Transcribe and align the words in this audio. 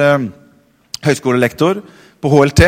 eh, 0.00 0.26
høyskolelektor 1.06 1.80
på 2.22 2.30
HLT. 2.32 2.62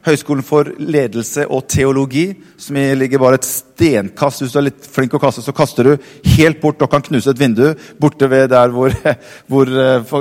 Høyskolen 0.00 0.44
for 0.46 0.64
ledelse 0.80 1.42
og 1.52 1.66
teologi, 1.68 2.30
som 2.56 2.78
ligger 2.96 3.20
bare 3.20 3.36
et 3.36 3.44
stenkast. 3.44 4.40
Hvis 4.40 4.54
du 4.54 4.58
er 4.60 4.64
litt 4.70 4.86
flink 4.88 5.12
å 5.12 5.20
kaste, 5.20 5.44
så 5.44 5.52
kaster 5.52 5.90
du 5.90 6.06
helt 6.38 6.56
bort 6.62 6.80
og 6.80 6.88
kan 6.88 7.04
knuse 7.04 7.28
et 7.34 7.40
vindu 7.40 7.66
borte 8.00 8.30
ved 8.32 8.48
der 8.54 8.72
hvor, 8.72 8.94
hvor 9.50 9.68
uh, 9.68 10.14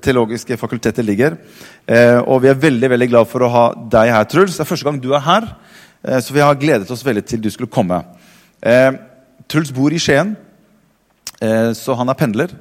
teologiske 0.00 0.56
fakulteter 0.56 1.04
ligger. 1.04 1.36
Og 2.24 2.40
vi 2.40 2.48
er 2.48 2.62
veldig 2.62 2.90
veldig 2.94 3.08
glad 3.12 3.28
for 3.28 3.44
å 3.44 3.52
ha 3.52 3.66
deg 3.92 4.14
her, 4.14 4.24
Truls. 4.32 4.56
Det 4.56 4.64
er 4.64 4.70
første 4.70 4.88
gang 4.88 4.96
du 5.00 5.10
er 5.12 5.24
her, 5.24 5.46
så 6.24 6.36
vi 6.36 6.44
har 6.44 6.56
gledet 6.60 6.88
oss 6.92 7.04
veldig 7.04 7.24
til 7.28 7.40
du 7.44 7.48
skulle 7.52 7.72
komme. 7.72 8.00
Truls 9.48 9.72
bor 9.76 9.92
i 9.92 10.00
Skien, 10.00 10.34
så 11.40 11.96
han 12.00 12.12
er 12.12 12.20
pendler. 12.20 12.52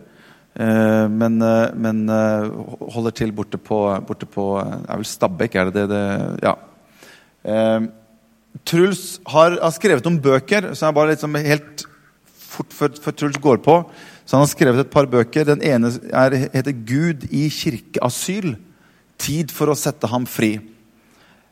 Eh, 0.58 1.08
men, 1.10 1.42
eh, 1.42 1.70
men, 1.76 2.10
eh, 2.10 2.50
holder 2.90 3.14
til 3.14 3.32
borte 3.32 3.60
på, 3.62 3.78
borte 4.08 4.26
på 4.26 4.46
er 4.58 4.96
vel 4.96 5.06
Stabekk, 5.06 5.56
er 5.56 5.70
det 5.70 5.74
det? 5.76 5.90
det 5.92 6.40
ja. 6.42 6.56
Truls 8.66 9.20
har, 9.30 9.60
har, 9.62 9.72
skrevet 9.76 10.08
noen 10.08 10.18
bøker, 10.18 10.72
så 10.74 10.88
jeg 10.88 10.98
bare 10.98 11.14
liksom 11.14 11.38
helt 11.46 11.86
fort 12.34 12.74
før, 12.74 12.98
før, 13.04 13.14
Truls 13.14 13.38
går 13.38 13.62
på. 13.62 13.78
Så 14.26 14.36
Han 14.36 14.48
har 14.48 14.50
skrevet 14.50 14.82
et 14.82 14.92
par 14.92 15.06
bøker. 15.06 15.46
Den 15.46 15.62
ene 15.62 15.94
er, 16.10 16.50
heter 16.52 16.74
'Gud 16.74 17.30
i 17.30 17.48
kirkeasyl'. 17.54 18.58
Tid 19.18 19.54
for 19.54 19.70
å 19.70 19.78
sette 19.78 20.10
ham 20.10 20.26
fri. 20.26 20.60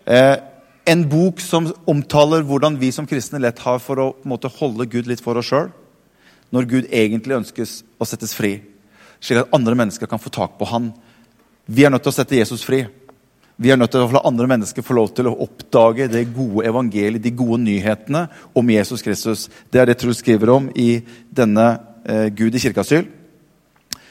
Eh, 0.05 0.37
en 0.85 1.09
bok 1.09 1.39
som 1.39 1.71
omtaler 1.87 2.43
hvordan 2.45 2.77
vi 2.77 2.91
som 2.91 3.07
kristne 3.07 3.39
lett 3.39 3.59
har 3.59 3.79
for 3.79 3.95
å 3.95 4.13
måte, 4.25 4.49
holde 4.49 4.85
Gud 4.85 5.07
litt 5.07 5.21
for 5.21 5.37
oss 5.37 5.49
sjøl. 5.49 5.71
Når 6.51 6.69
Gud 6.69 6.85
egentlig 6.91 7.37
ønskes 7.37 7.83
å 7.97 8.05
settes 8.05 8.33
fri 8.33 8.61
slik 9.19 9.41
at 9.41 9.55
andre 9.55 9.75
mennesker 9.75 10.09
kan 10.09 10.21
få 10.21 10.29
tak 10.33 10.57
på 10.59 10.67
han. 10.69 10.91
Vi 11.65 11.85
er 11.85 11.89
nødt 11.89 12.03
til 12.05 12.13
å 12.13 12.17
sette 12.19 12.37
Jesus 12.37 12.63
fri. 12.65 12.83
Vi 13.55 13.71
er 13.71 13.77
nødt 13.79 13.93
til 13.93 14.03
å 14.03 14.11
la 14.11 14.21
andre 14.27 14.49
mennesker 14.51 14.83
få 14.83 14.97
lov 14.97 15.13
til 15.15 15.29
å 15.29 15.37
oppdage 15.45 16.09
det 16.11 16.25
gode 16.35 16.65
evangeliet, 16.67 17.23
de 17.23 17.31
gode 17.31 17.61
nyhetene 17.63 18.25
om 18.51 18.71
Jesus 18.73 19.03
Kristus. 19.05 19.47
Det 19.71 19.79
er 19.79 19.87
det 19.87 19.97
Truls 20.01 20.19
skriver 20.19 20.51
om 20.51 20.67
i 20.75 20.99
denne 21.31 21.67
eh, 22.03 22.27
Gud 22.35 22.55
i 22.55 22.61
kirkeasyl. 22.61 23.07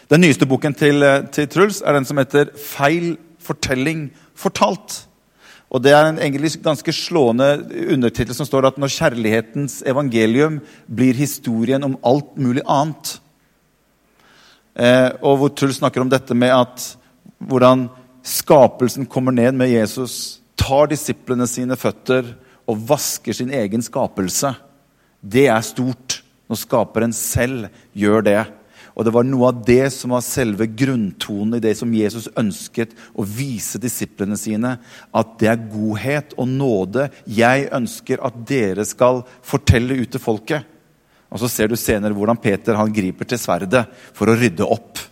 Den 0.09 0.25
nyeste 0.25 0.49
boken 0.49 0.77
til, 0.77 1.05
eh, 1.05 1.27
til, 1.29 1.49
Truls 1.53 1.83
er 1.85 1.93
den 1.93 2.09
som 2.09 2.17
heter 2.17 2.55
'Feil 2.57 3.19
fortelling 3.39 4.11
fortalt'. 4.35 5.05
Og 5.71 5.83
Det 5.83 5.93
er 5.93 6.07
en 6.09 6.19
egentlig 6.19 6.63
ganske 6.63 6.93
slående 6.93 7.67
undertittel 7.93 8.35
som 8.35 8.47
står 8.47 8.67
at 8.67 8.79
når 8.79 8.95
kjærlighetens 8.95 9.83
evangelium 9.87 10.61
blir 10.89 11.13
historien 11.13 11.83
om 11.85 11.99
alt 12.05 12.37
mulig 12.37 12.63
annet, 12.67 13.19
og 14.75 15.37
hvor 15.39 15.53
Truls 15.55 15.79
snakker 15.79 16.03
om 16.03 16.11
dette 16.11 16.35
med 16.35 16.51
at 16.51 16.87
hvordan 17.39 17.87
skapelsen 18.25 19.07
kommer 19.07 19.35
ned 19.35 19.55
med 19.55 19.71
Jesus, 19.71 20.41
tar 20.59 20.89
disiplene 20.91 21.47
sine 21.51 21.77
føtter 21.79 22.33
og 22.67 22.81
vasker 22.89 23.37
sin 23.37 23.53
egen 23.55 23.85
skapelse. 23.85 24.55
Det 25.21 25.47
er 25.53 25.65
stort 25.65 26.23
når 26.49 26.61
skaperen 26.61 27.15
selv 27.17 27.69
gjør 27.97 28.25
det. 28.27 28.43
Og 28.95 29.07
det 29.07 29.15
var 29.17 29.27
noe 29.27 29.49
av 29.51 29.63
det 29.67 29.89
som 29.91 30.13
var 30.15 30.23
selve 30.23 30.69
grunntonen 30.71 31.57
i 31.59 31.63
det 31.63 31.73
som 31.79 31.95
Jesus 31.95 32.29
ønsket 32.39 32.93
å 33.19 33.27
vise 33.27 33.81
disiplene 33.83 34.39
sine. 34.39 34.77
At 35.11 35.35
det 35.41 35.51
er 35.51 35.65
godhet 35.73 36.37
og 36.39 36.51
nåde 36.53 37.09
jeg 37.27 37.67
ønsker 37.75 38.23
at 38.23 38.39
dere 38.47 38.87
skal 38.87 39.25
fortelle 39.43 39.99
ut 39.99 40.15
til 40.15 40.23
folket. 40.23 40.63
Og 41.35 41.43
så 41.43 41.51
ser 41.51 41.71
du 41.71 41.75
senere 41.79 42.15
hvordan 42.15 42.39
Peter 42.39 42.79
han 42.79 42.95
griper 42.95 43.27
til 43.27 43.41
sverdet 43.43 43.83
for 44.15 44.31
å 44.31 44.37
rydde 44.39 44.69
opp. 44.71 45.03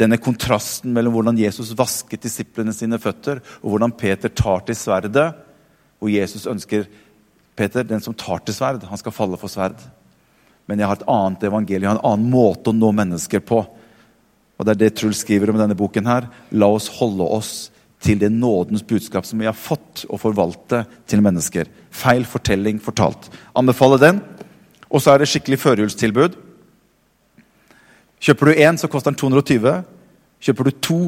Denne 0.00 0.18
kontrasten 0.18 0.90
mellom 0.94 1.14
hvordan 1.14 1.38
Jesus 1.38 1.70
vasket 1.78 2.24
disiplene 2.26 2.74
sine 2.74 2.98
føtter, 2.98 3.38
og 3.62 3.74
hvordan 3.74 3.94
Peter 3.94 4.32
tar 4.34 4.64
til 4.66 4.78
sverdet. 4.78 5.28
Og 6.02 6.10
Jesus 6.10 6.48
ønsker 6.50 6.88
Peter, 7.54 7.86
den 7.86 8.02
som 8.02 8.16
tar 8.18 8.42
til 8.42 8.56
sverd, 8.56 8.82
han 8.88 8.98
skal 8.98 9.14
falle 9.14 9.38
for 9.38 9.52
sverd. 9.52 9.78
Men 10.66 10.80
jeg 10.80 10.88
har 10.88 10.98
et 10.98 11.10
annet 11.10 11.46
evangelium, 11.46 11.94
en 11.94 12.06
annen 12.10 12.32
måte 12.32 12.72
å 12.72 12.76
nå 12.76 12.90
mennesker 12.96 13.44
på. 13.46 13.60
Og 14.58 14.66
Det 14.66 14.74
er 14.74 14.80
det 14.82 14.96
Truls 14.98 15.22
skriver 15.22 15.50
om 15.50 15.58
denne 15.58 15.78
boken. 15.78 16.06
her. 16.06 16.28
La 16.52 16.66
oss 16.66 16.88
holde 16.98 17.22
oss 17.22 17.70
til 18.02 18.18
det 18.18 18.32
nådens 18.32 18.82
budskap 18.82 19.26
som 19.26 19.38
vi 19.38 19.46
har 19.46 19.54
fått 19.54 20.06
å 20.10 20.18
forvalte 20.18 20.84
til 21.06 21.22
mennesker. 21.22 21.68
Feil 21.90 22.24
fortelling 22.24 22.80
fortalt. 22.82 23.30
Anbefaler 23.54 23.98
den. 23.98 24.20
Og 24.92 25.00
så 25.00 25.14
er 25.14 25.22
det 25.22 25.30
skikkelig 25.32 25.58
førjulstilbud. 25.62 26.36
Kjøper 28.22 28.48
du 28.48 28.60
én, 28.60 28.78
så 28.78 28.90
koster 28.92 29.10
den 29.10 29.18
220. 29.18 29.82
Kjøper 30.42 30.68
du 30.68 30.78
to, 30.84 31.00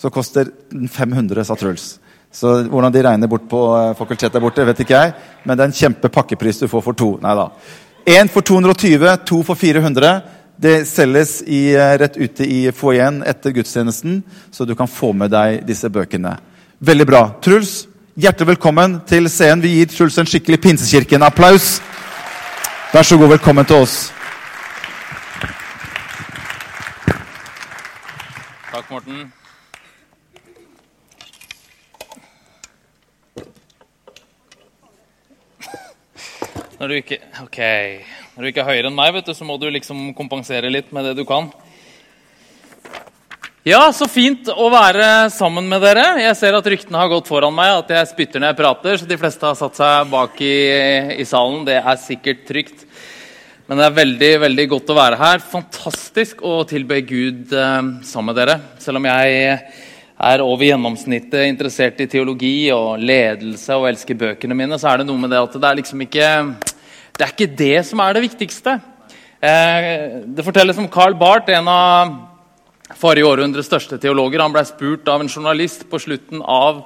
så 0.00 0.10
koster 0.12 0.48
den 0.72 0.88
500, 0.88 1.44
sa 1.44 1.56
Truls. 1.58 1.98
Så 2.34 2.64
Hvordan 2.66 2.92
de 2.94 3.02
regner 3.04 3.30
bort 3.30 3.44
på 3.50 3.60
eh, 3.78 3.92
fakultetet 3.98 4.34
der 4.34 4.42
borte, 4.42 4.64
vet 4.66 4.80
ikke 4.82 4.96
jeg. 4.96 5.12
Men 5.44 5.58
det 5.58 5.64
er 5.64 5.70
en 5.70 5.76
kjempepakkepris 5.80 6.64
du 6.64 6.70
får 6.70 6.82
for 6.82 6.98
to. 6.98 7.10
Nei 7.22 7.34
da. 7.38 7.50
Én 8.10 8.30
for 8.30 8.42
220, 8.42 9.06
to 9.28 9.42
for 9.46 9.58
400. 9.58 10.14
Det 10.60 10.74
selges 10.88 11.40
i, 11.46 11.74
eh, 11.74 11.94
rett 11.98 12.16
ute 12.16 12.46
i 12.46 12.70
foajeen 12.74 13.22
etter 13.26 13.54
gudstjenesten, 13.54 14.22
så 14.50 14.66
du 14.66 14.74
kan 14.74 14.90
få 14.90 15.12
med 15.14 15.30
deg 15.30 15.66
disse 15.66 15.90
bøkene. 15.90 16.36
Veldig 16.80 17.06
bra. 17.06 17.22
Truls, 17.42 17.86
hjertelig 18.18 18.54
velkommen 18.54 19.00
til 19.06 19.28
scenen. 19.30 19.62
Vi 19.62 19.76
gir 19.78 19.86
Truls 19.92 20.18
en 20.18 20.26
skikkelig 20.26 20.60
Pinsekirken-applaus. 20.62 21.80
Vær 22.94 23.02
så 23.02 23.16
god, 23.18 23.26
velkommen 23.28 23.66
til 23.66 23.76
oss. 23.82 24.12
Takk, 28.70 28.90
Morten. 28.90 29.32
Når 36.78 36.86
du 36.86 36.94
ikke 36.94 37.18
Ok. 37.42 37.58
Når 38.36 38.42
du 38.42 38.46
ikke 38.46 38.62
er 38.62 38.70
høyere 38.70 38.86
enn 38.86 38.94
meg, 38.94 39.10
vet 39.18 39.26
du, 39.26 39.34
så 39.34 39.42
må 39.42 39.58
du 39.58 39.66
liksom 39.74 40.14
kompensere 40.14 40.70
litt 40.70 40.94
med 40.94 41.10
det 41.10 41.16
du 41.18 41.24
kan. 41.26 41.50
Ja, 43.64 43.86
så 43.96 44.04
fint 44.12 44.44
å 44.52 44.66
være 44.68 45.30
sammen 45.32 45.64
med 45.64 45.80
dere. 45.80 46.18
Jeg 46.20 46.36
ser 46.36 46.52
at 46.52 46.66
ryktene 46.68 46.98
har 47.00 47.08
gått 47.08 47.30
foran 47.30 47.54
meg 47.56 47.70
at 47.72 47.92
jeg 47.94 48.08
spytter 48.10 48.42
når 48.42 48.50
jeg 48.50 48.56
prater, 48.58 48.98
så 49.00 49.06
de 49.08 49.16
fleste 49.16 49.46
har 49.48 49.54
satt 49.56 49.78
seg 49.78 50.10
bak 50.10 50.42
i, 50.44 50.56
i 51.16 51.24
salen. 51.24 51.62
Det 51.64 51.78
er 51.78 51.96
sikkert 52.02 52.42
trygt. 52.44 52.82
Men 53.64 53.80
det 53.80 53.86
er 53.86 53.94
veldig 53.96 54.28
veldig 54.42 54.66
godt 54.68 54.92
å 54.92 54.96
være 54.98 55.20
her. 55.22 55.40
Fantastisk 55.48 56.44
å 56.44 56.58
tilbe 56.68 56.98
Gud 57.08 57.54
eh, 57.56 57.88
sammen 58.04 58.34
med 58.34 58.36
dere. 58.42 58.58
Selv 58.84 59.00
om 59.00 59.08
jeg 59.08 59.48
er 60.28 60.44
over 60.44 60.68
gjennomsnittet 60.68 61.48
interessert 61.48 62.04
i 62.04 62.08
teologi 62.18 62.68
og 62.76 63.00
ledelse 63.00 63.80
og 63.80 63.88
elsker 63.94 64.20
bøkene 64.26 64.60
mine, 64.60 64.76
så 64.76 64.92
er 64.92 65.00
det 65.00 65.08
noe 65.08 65.24
med 65.24 65.32
det 65.32 65.40
at 65.40 65.56
det 65.56 65.70
er 65.70 65.80
liksom 65.80 66.04
ikke 66.04 66.28
det 67.16 67.24
er 67.24 67.32
ikke 67.32 67.50
det 67.64 67.80
som 67.88 68.04
er 68.04 68.12
det 68.12 68.26
viktigste. 68.28 68.76
Eh, 69.40 69.90
det 70.36 70.44
fortelles 70.44 70.84
om 70.84 70.92
Carl 70.92 71.16
Barth, 71.16 71.48
en 71.48 71.72
av 71.78 72.14
forrige 72.92 73.26
århundres 73.28 73.68
største 73.70 73.98
teologer. 74.00 74.42
Han 74.42 74.52
ble 74.54 74.64
spurt 74.68 75.08
av 75.08 75.22
en 75.22 75.30
journalist 75.30 75.86
på 75.88 76.00
slutten 76.02 76.42
av 76.42 76.84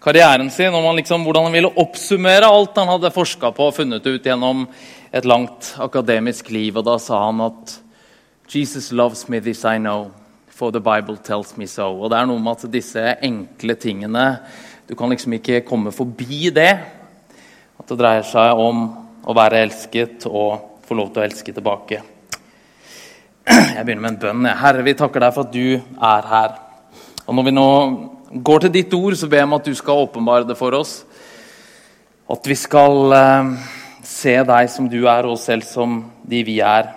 karrieren 0.00 0.50
sin 0.50 0.74
om 0.74 0.86
han 0.86 0.96
liksom, 1.00 1.24
hvordan 1.26 1.48
han 1.48 1.56
ville 1.58 1.72
oppsummere 1.82 2.48
alt 2.48 2.78
han 2.78 2.88
hadde 2.88 3.12
forska 3.14 3.52
på 3.56 3.68
og 3.68 3.76
funnet 3.76 4.06
ut 4.06 4.26
gjennom 4.26 4.64
et 5.12 5.26
langt 5.28 5.74
akademisk 5.82 6.50
liv. 6.54 6.78
Og 6.78 6.86
da 6.86 6.96
sa 7.02 7.24
han 7.26 7.42
at 7.44 7.76
Jesus 8.50 8.90
loves 8.92 9.28
me, 9.28 9.40
this 9.40 9.64
I 9.64 9.78
know, 9.78 10.10
for 10.48 10.70
the 10.70 10.80
Bible 10.80 11.16
tells 11.16 11.56
me 11.56 11.66
so. 11.66 11.90
Og 12.00 12.10
det 12.10 12.18
er 12.18 12.30
noe 12.30 12.42
med 12.42 12.58
at 12.58 12.72
disse 12.72 13.04
enkle 13.22 13.78
tingene 13.80 14.26
Du 14.90 14.96
kan 14.98 15.06
liksom 15.12 15.36
ikke 15.36 15.60
komme 15.62 15.92
forbi 15.94 16.48
det. 16.50 16.72
At 17.78 17.86
det 17.86 17.98
dreier 18.00 18.26
seg 18.26 18.58
om 18.58 18.88
å 19.22 19.36
være 19.36 19.60
elsket 19.62 20.26
og 20.26 20.82
få 20.82 20.98
lov 20.98 21.12
til 21.12 21.22
å 21.22 21.28
elske 21.28 21.54
tilbake. 21.54 22.00
Jeg 23.48 23.84
begynner 23.86 24.02
med 24.04 24.10
en 24.12 24.20
bønn. 24.20 24.48
Herre, 24.60 24.84
vi 24.84 24.92
takker 24.98 25.22
deg 25.24 25.34
for 25.34 25.48
at 25.48 25.54
du 25.54 25.80
er 25.80 26.26
her. 26.28 26.56
Og 27.26 27.34
Når 27.34 27.46
vi 27.46 27.52
nå 27.54 27.68
går 28.44 28.64
til 28.64 28.72
ditt 28.74 28.94
ord, 28.94 29.16
så 29.16 29.28
ber 29.30 29.40
jeg 29.40 29.48
om 29.48 29.56
at 29.56 29.68
du 29.68 29.74
skal 29.74 30.02
åpenbare 30.04 30.48
det 30.48 30.56
for 30.58 30.76
oss. 30.76 31.00
At 32.30 32.46
vi 32.46 32.54
skal 32.54 33.14
eh, 33.16 33.52
se 34.06 34.34
deg 34.46 34.70
som 34.70 34.88
du 34.90 34.98
er, 35.06 35.24
og 35.24 35.38
oss 35.38 35.46
selv 35.48 35.64
som 35.66 36.02
de 36.22 36.42
vi 36.46 36.58
er. 36.60 36.90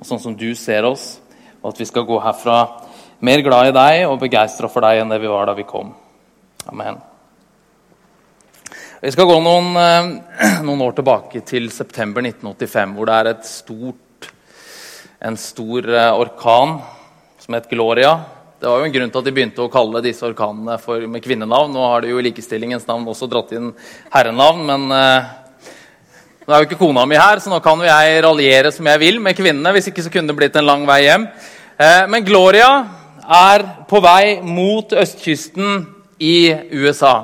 Og 0.00 0.08
sånn 0.08 0.22
som 0.22 0.36
du 0.38 0.48
ser 0.58 0.88
oss. 0.88 1.18
Og 1.60 1.74
at 1.74 1.82
vi 1.82 1.86
skal 1.90 2.06
gå 2.08 2.18
herfra 2.24 2.62
mer 3.22 3.42
glad 3.44 3.70
i 3.70 3.74
deg 3.76 4.06
og 4.08 4.20
begeistra 4.22 4.70
for 4.72 4.82
deg 4.82 5.02
enn 5.02 5.12
det 5.12 5.20
vi 5.22 5.30
var 5.30 5.50
da 5.50 5.56
vi 5.58 5.68
kom. 5.68 5.92
Amen. 6.72 6.96
Vi 9.02 9.12
skal 9.12 9.28
gå 9.28 9.36
noen, 9.42 9.68
eh, 9.76 10.62
noen 10.66 10.86
år 10.88 10.96
tilbake 10.96 11.44
til 11.44 11.68
september 11.74 12.24
1985, 12.24 12.96
hvor 12.96 13.10
det 13.10 13.18
er 13.20 13.30
et 13.34 13.46
stort 13.46 14.00
en 15.22 15.36
stor 15.36 15.86
eh, 15.94 16.18
orkan 16.18 16.80
som 17.38 17.54
het 17.54 17.68
Gloria. 17.70 18.20
Det 18.58 18.66
var 18.66 18.80
jo 18.80 18.88
en 18.88 18.94
grunn 18.94 19.10
til 19.10 19.20
at 19.20 19.26
de 19.26 19.34
begynte 19.34 19.62
å 19.62 19.70
kalle 19.70 20.02
disse 20.02 20.24
orkanene 20.26 20.74
for, 20.82 21.04
med 21.10 21.22
kvinnenavn. 21.22 21.70
Nå 21.74 21.84
har 21.86 22.02
de 22.02 22.10
jo 22.10 22.18
i 22.18 22.24
likestillingens 22.26 22.88
navn 22.88 23.06
også 23.10 23.28
dratt 23.30 23.54
inn 23.54 23.70
herrenavn, 24.10 24.64
men 24.66 24.96
eh, 24.96 25.30
nå 26.42 26.54
er 26.54 26.62
jo 26.62 26.68
ikke 26.70 26.80
kona 26.80 27.06
mi 27.06 27.18
her, 27.18 27.38
så 27.38 27.52
nå 27.52 27.60
kan 27.62 27.78
jo 27.78 27.86
jeg 27.86 28.22
raljere 28.26 28.72
som 28.74 28.88
jeg 28.90 29.02
vil 29.02 29.20
med 29.22 29.38
kvinnene. 29.38 29.74
Hvis 29.76 29.92
ikke 29.92 30.06
så 30.06 30.10
kunne 30.14 30.32
det 30.32 30.38
blitt 30.40 30.58
en 30.58 30.66
lang 30.66 30.86
vei 30.90 31.04
hjem. 31.04 31.28
Eh, 31.78 32.02
men 32.10 32.26
Gloria 32.26 32.72
er 33.22 33.66
på 33.90 34.02
vei 34.02 34.40
mot 34.42 34.98
østkysten 35.04 35.84
i 36.18 36.50
USA. 36.82 37.14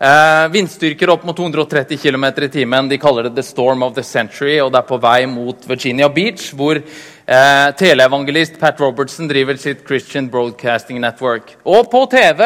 Eh, 0.00 0.46
vindstyrker 0.48 1.10
opp 1.12 1.26
mot 1.28 1.36
230 1.36 1.98
km 2.00 2.24
i 2.24 2.48
timen. 2.48 2.88
De 2.88 2.96
kaller 2.98 3.22
det 3.22 3.34
'the 3.34 3.42
storm 3.42 3.82
of 3.82 3.94
the 3.94 4.02
century'. 4.02 4.64
og 4.64 4.72
Det 4.72 4.78
er 4.78 4.88
på 4.88 5.00
vei 5.00 5.26
mot 5.26 5.68
Virginia 5.68 6.08
Beach, 6.08 6.54
hvor 6.54 6.82
eh, 7.30 7.68
teleevangelist 7.78 8.58
Pat 8.60 8.80
Robertson 8.82 9.28
driver 9.30 9.58
sitt 9.60 9.84
Christian 9.86 10.28
Broadcasting 10.30 11.00
Network. 11.02 11.54
Og 11.64 11.86
på 11.92 12.04
TV 12.10 12.42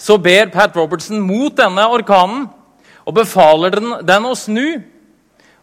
så 0.00 0.18
ber 0.18 0.52
Pat 0.54 0.76
Robertson 0.76 1.22
mot 1.22 1.54
denne 1.56 1.86
orkanen 1.94 2.48
og 3.04 3.16
befaler 3.18 3.76
den, 3.78 3.94
den 4.02 4.26
å 4.26 4.34
snu. 4.38 4.80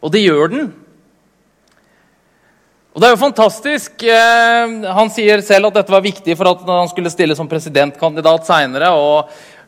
Og 0.01 0.13
det 0.13 0.23
gjør 0.23 0.53
den. 0.53 0.71
Og 2.91 2.99
det 2.99 3.07
er 3.07 3.13
jo 3.13 3.21
fantastisk. 3.21 4.03
Eh, 4.03 4.73
han 4.97 5.11
sier 5.13 5.43
selv 5.45 5.69
at 5.69 5.79
dette 5.79 5.93
var 5.93 6.03
viktig 6.03 6.35
for 6.39 6.51
at 6.51 6.63
han 6.67 6.89
skulle 6.91 7.11
stille 7.13 7.37
som 7.37 7.49
presidentkandidat 7.51 8.47
seinere. 8.47 8.89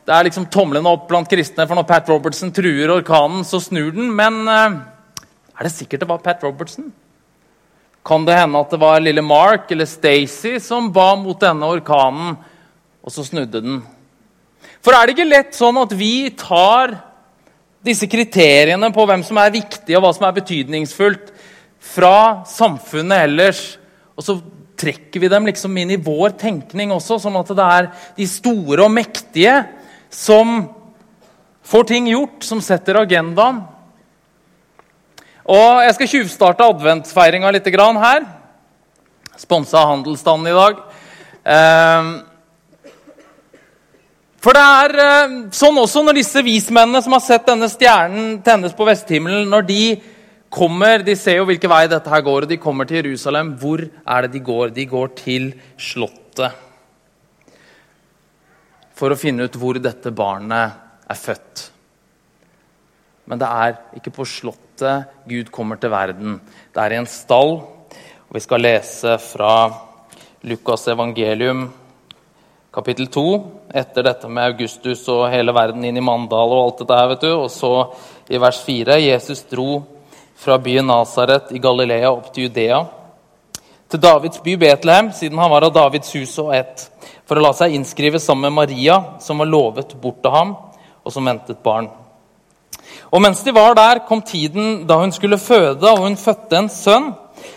Det 0.04 0.12
er 0.12 0.26
liksom 0.28 0.50
tomlene 0.52 0.90
opp 0.90 1.06
blant 1.08 1.30
kristne, 1.30 1.64
for 1.64 1.78
når 1.78 1.86
Pat 1.88 2.10
Robertson 2.12 2.50
truer 2.52 2.92
orkanen, 2.92 3.40
så 3.48 3.62
snur 3.64 3.94
den. 3.96 4.10
Men 4.16 4.42
eh, 4.48 4.76
er 5.54 5.68
det 5.68 5.72
sikkert 5.72 6.04
det 6.04 6.10
var 6.10 6.20
Pat 6.24 6.44
Robertson? 6.44 6.92
Kan 8.04 8.26
det 8.26 8.36
hende 8.36 8.60
at 8.60 8.72
det 8.74 8.80
var 8.82 9.00
lille 9.00 9.24
Mark 9.24 9.70
eller 9.72 9.88
Stacey 9.88 10.58
som 10.60 10.90
ba 10.92 11.14
mot 11.16 11.40
denne 11.40 11.68
orkanen, 11.72 12.34
og 13.00 13.12
så 13.12 13.24
snudde 13.24 13.62
den? 13.64 13.78
For 14.84 14.92
er 14.92 15.06
det 15.06 15.14
ikke 15.14 15.30
lett 15.30 15.56
sånn 15.56 15.80
at 15.80 15.94
vi 15.96 16.28
tar 16.36 16.98
disse 17.84 18.08
kriteriene 18.08 18.90
på 18.92 19.06
hvem 19.08 19.24
som 19.24 19.40
er 19.40 19.54
viktig, 19.54 19.96
og 19.96 20.04
hva 20.04 20.12
som 20.16 20.28
er 20.28 20.36
betydningsfullt, 20.36 21.32
fra 21.84 22.44
samfunnet 22.48 23.26
ellers, 23.26 23.62
og 24.16 24.24
så 24.24 24.38
trekker 24.80 25.20
vi 25.20 25.30
dem 25.30 25.48
liksom 25.48 25.76
inn 25.80 25.92
i 25.94 26.00
vår 26.00 26.32
tenkning 26.40 26.92
også, 26.94 27.18
sånn 27.20 27.36
at 27.40 27.52
det 27.56 27.66
er 27.78 27.90
de 28.16 28.26
store 28.28 28.86
og 28.86 28.92
mektige 28.92 29.58
som 30.12 30.64
får 31.64 31.88
ting 31.88 32.08
gjort, 32.12 32.40
som 32.44 32.60
setter 32.64 33.00
agendaen. 33.00 33.62
Og 35.44 35.82
Jeg 35.84 35.94
skal 35.98 36.08
tjuvstarte 36.08 36.64
adventsfeiringa 36.64 37.50
litt 37.52 37.66
her. 37.68 38.24
Sponsa 39.36 39.82
handelsstanden 39.84 40.48
i 40.48 40.56
dag. 40.56 40.78
Eh, 41.44 42.08
for 44.40 44.56
det 44.56 44.62
er 44.64 44.94
eh, 45.04 45.34
sånn 45.52 45.76
også 45.80 46.02
når 46.04 46.16
disse 46.16 46.40
vismennene 46.44 47.02
som 47.04 47.12
har 47.12 47.20
sett 47.20 47.44
denne 47.46 47.68
stjernen 47.68 48.40
tennes 48.44 48.72
på 48.72 48.86
vesthimmelen, 48.88 49.48
når 49.50 49.68
de 49.68 49.84
kommer 50.54 51.02
De 51.02 51.16
ser 51.18 51.40
jo 51.40 51.48
hvilken 51.48 51.68
vei 51.68 51.88
dette 51.90 52.08
her 52.08 52.22
går, 52.22 52.44
og 52.46 52.48
de 52.48 52.60
kommer 52.62 52.86
til 52.86 53.02
Jerusalem. 53.02 53.56
Hvor 53.58 53.82
er 53.82 54.22
det 54.22 54.32
de 54.36 54.44
går? 54.46 54.70
De 54.70 54.86
går 54.86 55.08
til 55.18 55.52
Slottet. 55.76 56.54
For 58.94 59.10
å 59.10 59.18
finne 59.18 59.44
ut 59.48 59.58
hvor 59.58 59.80
dette 59.82 60.14
barnet 60.14 61.10
er 61.10 61.18
født. 61.18 61.73
Men 63.24 63.40
det 63.40 63.48
er 63.48 63.78
ikke 63.96 64.12
på 64.14 64.26
Slottet 64.28 65.08
Gud 65.28 65.50
kommer 65.54 65.80
til 65.80 65.92
verden. 65.92 66.40
Det 66.74 66.82
er 66.82 66.94
i 66.94 67.00
en 67.00 67.08
stall. 67.08 67.56
Og 68.28 68.36
vi 68.36 68.42
skal 68.44 68.64
lese 68.64 69.16
fra 69.22 69.54
Lukas' 70.44 70.90
evangelium 70.92 71.68
kapittel 72.74 73.06
2, 73.06 73.22
etter 73.70 74.02
dette 74.02 74.28
med 74.28 74.50
Augustus 74.50 75.04
og 75.12 75.28
hele 75.30 75.54
verden 75.54 75.84
inn 75.86 76.00
i 76.00 76.02
Mandal 76.02 76.50
og 76.56 76.62
alt 76.64 76.82
dette 76.82 76.98
her, 76.98 77.10
vet 77.12 77.22
du. 77.22 77.30
Og 77.44 77.50
så 77.52 77.72
i 78.28 78.40
vers 78.42 78.58
4.: 78.66 78.98
Jesus 79.04 79.44
dro 79.50 79.84
fra 80.34 80.58
byen 80.58 80.90
Nasaret 80.90 81.52
i 81.54 81.62
Galilea 81.62 82.10
opp 82.10 82.32
til 82.34 82.48
Judea, 82.48 82.82
til 83.88 84.02
Davids 84.02 84.42
by 84.42 84.56
Betlehem, 84.58 85.12
siden 85.14 85.38
han 85.38 85.52
var 85.52 85.68
av 85.68 85.74
Davids 85.74 86.10
hus 86.16 86.34
og 86.42 86.54
ett, 86.56 86.88
for 87.24 87.38
å 87.38 87.44
la 87.46 87.52
seg 87.54 87.76
innskrive 87.76 88.18
sammen 88.18 88.50
med 88.50 88.58
Maria, 88.64 88.98
som 89.22 89.38
var 89.38 89.48
lovet 89.48 89.94
bort 90.00 90.18
til 90.24 90.34
ham, 90.34 90.56
og 91.04 91.14
som 91.14 91.30
ventet 91.30 91.62
barn. 91.62 91.88
Og 93.12 93.22
mens 93.22 93.42
de 93.46 93.54
var 93.54 93.76
der, 93.78 94.02
kom 94.08 94.22
tiden 94.22 94.86
da 94.88 94.98
hun 95.00 95.12
skulle 95.14 95.38
føde, 95.38 95.90
og 95.90 96.02
hun 96.06 96.16
fødte 96.16 96.58
en 96.58 96.70
sønn. 96.72 97.12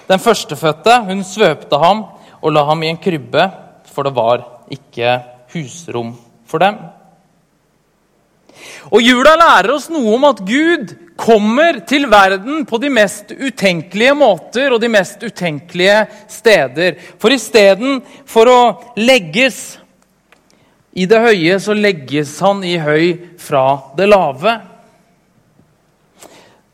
Den 0.07 0.19
førstefødte. 0.19 1.00
Hun 1.07 1.24
svøpte 1.24 1.80
ham 1.81 2.06
og 2.42 2.54
la 2.54 2.63
ham 2.68 2.84
i 2.84 2.92
en 2.92 3.01
krybbe, 3.01 3.50
for 3.89 4.07
det 4.07 4.16
var 4.16 4.45
ikke 4.72 5.18
husrom 5.54 6.13
for 6.48 6.62
dem. 6.63 6.78
Og 8.92 9.01
Jula 9.04 9.36
lærer 9.38 9.74
oss 9.75 9.89
noe 9.92 10.16
om 10.16 10.25
at 10.30 10.39
Gud 10.48 10.94
kommer 11.18 11.81
til 11.90 12.07
verden 12.10 12.63
på 12.69 12.80
de 12.81 12.92
mest 12.94 13.33
utenkelige 13.33 14.13
måter 14.18 14.74
og 14.74 14.81
de 14.81 14.90
mest 14.92 15.24
utenkelige 15.25 16.06
steder. 16.31 16.95
For 17.19 17.33
istedenfor 17.33 18.51
å 18.54 18.62
legges 19.01 19.60
i 20.98 21.06
det 21.10 21.19
høye, 21.22 21.60
så 21.62 21.75
legges 21.78 22.38
han 22.42 22.63
i 22.66 22.78
høy 22.81 23.36
fra 23.42 23.66
det 23.98 24.10
lave. 24.10 24.56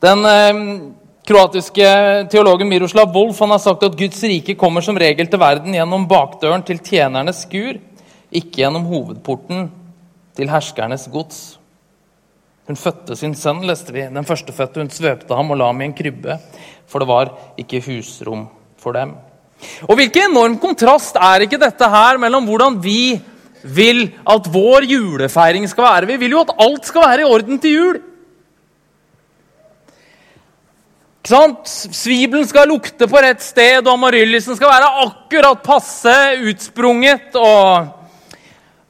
Den 0.04 0.24
eh, 0.28 0.58
kroatiske 1.24 1.88
teologen 2.32 2.68
Miroslav 2.68 3.14
Wolf 3.14 3.38
han 3.40 3.54
har 3.54 3.62
sagt 3.62 3.86
at 3.86 3.96
Guds 3.96 4.20
rike 4.26 4.56
kommer 4.60 4.84
som 4.84 4.98
regel 5.00 5.30
til 5.30 5.40
verden 5.40 5.72
gjennom 5.72 6.04
bakdøren 6.10 6.64
til 6.66 6.82
tjenernes 6.84 7.44
skur, 7.46 7.78
ikke 8.28 8.60
gjennom 8.60 8.84
hovedporten 8.90 9.70
til 10.36 10.50
herskernes 10.52 11.06
gods. 11.12 11.42
Hun 12.68 12.80
fødte 12.80 13.16
sin 13.16 13.36
sønn, 13.36 13.64
leste 13.68 13.92
vi. 13.92 14.06
Den 14.12 14.28
førstefødte. 14.28 14.80
Hun 14.80 14.92
svøpte 14.92 15.36
ham 15.36 15.52
og 15.52 15.60
la 15.60 15.68
ham 15.68 15.82
i 15.82 15.88
en 15.88 15.96
krybbe, 15.96 16.38
for 16.88 17.00
det 17.00 17.08
var 17.08 17.32
ikke 17.60 17.82
husrom 17.84 18.46
for 18.80 18.96
dem. 18.96 19.14
Og 19.88 19.96
Hvilken 19.96 20.32
enorm 20.32 20.56
kontrast 20.60 21.16
er 21.16 21.44
ikke 21.44 21.60
dette 21.60 21.88
her 21.88 22.20
mellom 22.20 22.48
hvordan 22.48 22.80
vi 22.82 23.20
vil 23.64 24.10
at 24.28 24.48
vår 24.52 24.84
julefeiring 24.90 25.68
skal 25.70 25.86
være? 25.86 26.08
Vi 26.12 26.24
vil 26.24 26.36
jo 26.36 26.44
at 26.44 26.56
alt 26.60 26.88
skal 26.88 27.04
være 27.04 27.24
i 27.24 27.30
orden 27.36 27.60
til 27.60 27.78
jul. 27.78 28.02
Ikke 31.24 31.38
sant? 31.38 31.70
Svibelen 31.96 32.44
skal 32.44 32.66
lukte 32.68 33.06
på 33.08 33.20
rett 33.24 33.40
sted, 33.40 33.78
og 33.80 33.94
amaryllisen 33.94 34.58
skal 34.58 34.68
være 34.68 34.90
akkurat 35.06 35.62
passe 35.64 36.12
utsprunget. 36.50 37.32
Og 37.40 37.86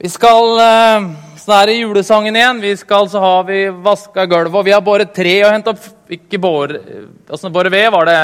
vi 0.02 0.10
skal 0.10 0.58
eh, 0.64 1.06
Sånn 1.38 1.54
er 1.54 1.70
det 1.70 1.76
i 1.76 1.84
julesangen 1.84 2.34
igjen. 2.34 2.58
Vi 2.58 2.74
skal 2.80 3.06
så 3.12 3.22
har 3.22 3.46
vi 3.46 3.60
vaska 3.86 4.26
gulvet, 4.26 4.58
og 4.58 4.66
vi 4.66 4.74
har 4.74 4.82
båret 4.82 5.14
tre 5.14 5.36
og 5.44 5.52
henta 5.52 5.76
Ikke 6.18 6.42
båret 6.42 6.90
altså 7.30 7.54
Båret 7.54 7.70
ved, 7.70 7.86
var 7.94 8.10
det. 8.10 8.18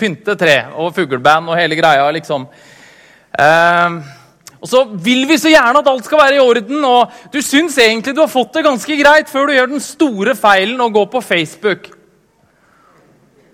Pynte 0.00 0.40
tre 0.40 0.58
og 0.72 0.96
fugleband 0.96 1.52
og 1.52 1.60
hele 1.60 1.76
greia, 1.76 2.08
liksom. 2.16 2.48
Eh, 3.36 4.02
og 4.62 4.68
så 4.70 4.86
vil 4.96 5.26
vi 5.28 5.36
så 5.36 5.52
gjerne 5.52 5.84
at 5.84 5.92
alt 5.92 6.08
skal 6.08 6.24
være 6.24 6.40
i 6.40 6.46
orden, 6.48 6.86
og 6.88 7.32
du 7.34 7.42
syns 7.44 7.76
egentlig 7.76 8.16
du 8.16 8.24
har 8.24 8.32
fått 8.32 8.56
det 8.56 8.64
ganske 8.64 9.02
greit 9.04 9.28
før 9.28 9.50
du 9.50 9.58
gjør 9.60 9.74
den 9.76 9.90
store 9.92 10.40
feilen 10.40 10.80
og 10.80 11.02
går 11.02 11.12
på 11.18 11.28
Facebook. 11.34 11.98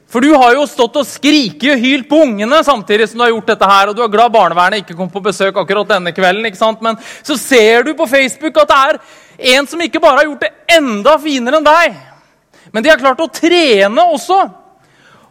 For 0.09 0.25
du 0.25 0.31
har 0.33 0.55
jo 0.57 0.65
stått 0.69 0.95
og 0.97 1.05
skriket 1.05 1.75
og 1.75 1.83
hylt 1.83 2.07
på 2.09 2.23
ungene 2.25 2.63
samtidig 2.65 3.11
som 3.11 3.21
du 3.21 3.27
har 3.27 3.33
gjort 3.35 3.51
dette 3.51 3.69
her, 3.69 3.91
og 3.91 3.97
du 3.97 4.01
er 4.05 4.13
glad 4.13 4.33
barnevernet 4.33 4.81
ikke 4.81 4.97
kom 4.97 5.11
på 5.13 5.21
besøk 5.27 5.59
akkurat 5.61 5.91
denne 5.91 6.15
kvelden. 6.17 6.47
ikke 6.49 6.61
sant? 6.61 6.81
Men 6.85 6.97
så 7.21 7.37
ser 7.37 7.85
du 7.85 7.93
på 7.99 8.09
Facebook 8.09 8.57
at 8.63 8.73
det 8.73 8.79
er 8.79 9.59
en 9.59 9.69
som 9.69 9.83
ikke 9.85 10.01
bare 10.01 10.23
har 10.23 10.31
gjort 10.31 10.47
det 10.47 10.79
enda 10.79 11.19
finere 11.21 11.61
enn 11.61 11.69
deg, 11.69 12.01
men 12.73 12.85
de 12.85 12.91
har 12.93 13.01
klart 13.01 13.21
å 13.21 13.29
trene 13.29 14.09
også. 14.15 14.41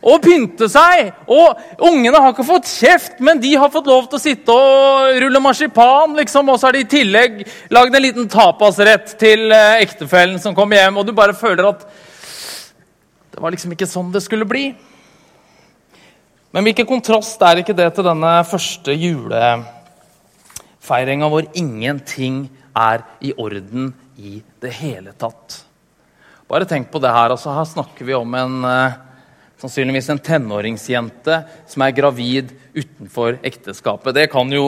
Og 0.07 0.22
pynte 0.22 0.67
seg. 0.69 1.10
Og 1.25 1.57
ungene 1.89 2.19
har 2.22 2.29
ikke 2.31 2.46
fått 2.46 2.69
kjeft, 2.69 3.17
men 3.19 3.41
de 3.41 3.55
har 3.57 3.72
fått 3.74 3.89
lov 3.89 4.05
til 4.05 4.19
å 4.19 4.22
sitte 4.22 4.53
og 4.53 5.17
rulle 5.24 5.41
marsipan. 5.41 6.13
liksom, 6.15 6.50
Og 6.53 6.60
så 6.60 6.67
har 6.67 6.77
de 6.77 6.84
i 6.86 6.91
tillegg 6.91 7.41
lagd 7.74 7.96
en 7.96 8.05
liten 8.05 8.29
tapasrett 8.29 9.17
til 9.19 9.51
eh, 9.51 9.81
ektefellen 9.81 10.38
som 10.39 10.55
kom 10.55 10.72
hjem. 10.72 11.01
Og 11.01 11.05
du 11.05 11.15
bare 11.17 11.34
føler 11.34 11.65
at 11.74 11.81
det 13.38 13.44
var 13.44 13.53
liksom 13.53 13.74
ikke 13.75 13.86
sånn 13.86 14.08
det 14.10 14.24
skulle 14.25 14.48
bli. 14.50 14.74
Men 16.50 16.65
hvilken 16.65 16.88
kontrast 16.89 17.38
er 17.46 17.62
ikke 17.62 17.75
det 17.77 17.86
til 17.94 18.01
denne 18.08 18.32
første 18.50 18.89
julefeiringa 18.98 21.29
hvor 21.29 21.46
ingenting 21.53 22.50
er 22.74 23.06
i 23.22 23.38
orden 23.38 23.94
i 24.17 24.41
det 24.58 24.74
hele 24.79 25.13
tatt? 25.22 25.62
Bare 26.50 26.65
tenk 26.65 26.89
på 26.89 26.98
det 27.03 27.13
her. 27.13 27.29
altså 27.29 27.53
Her 27.53 27.67
snakker 27.70 28.10
vi 28.10 28.17
om 28.17 28.34
en 28.41 28.65
eh, 28.65 28.98
sannsynligvis 29.62 30.10
en 30.15 30.24
tenåringsjente 30.32 31.46
som 31.70 31.86
er 31.86 31.94
gravid 31.94 32.58
utenfor 32.74 33.38
ekteskapet. 33.46 34.17
Det 34.17 34.34
kan 34.34 34.50
jo 34.50 34.65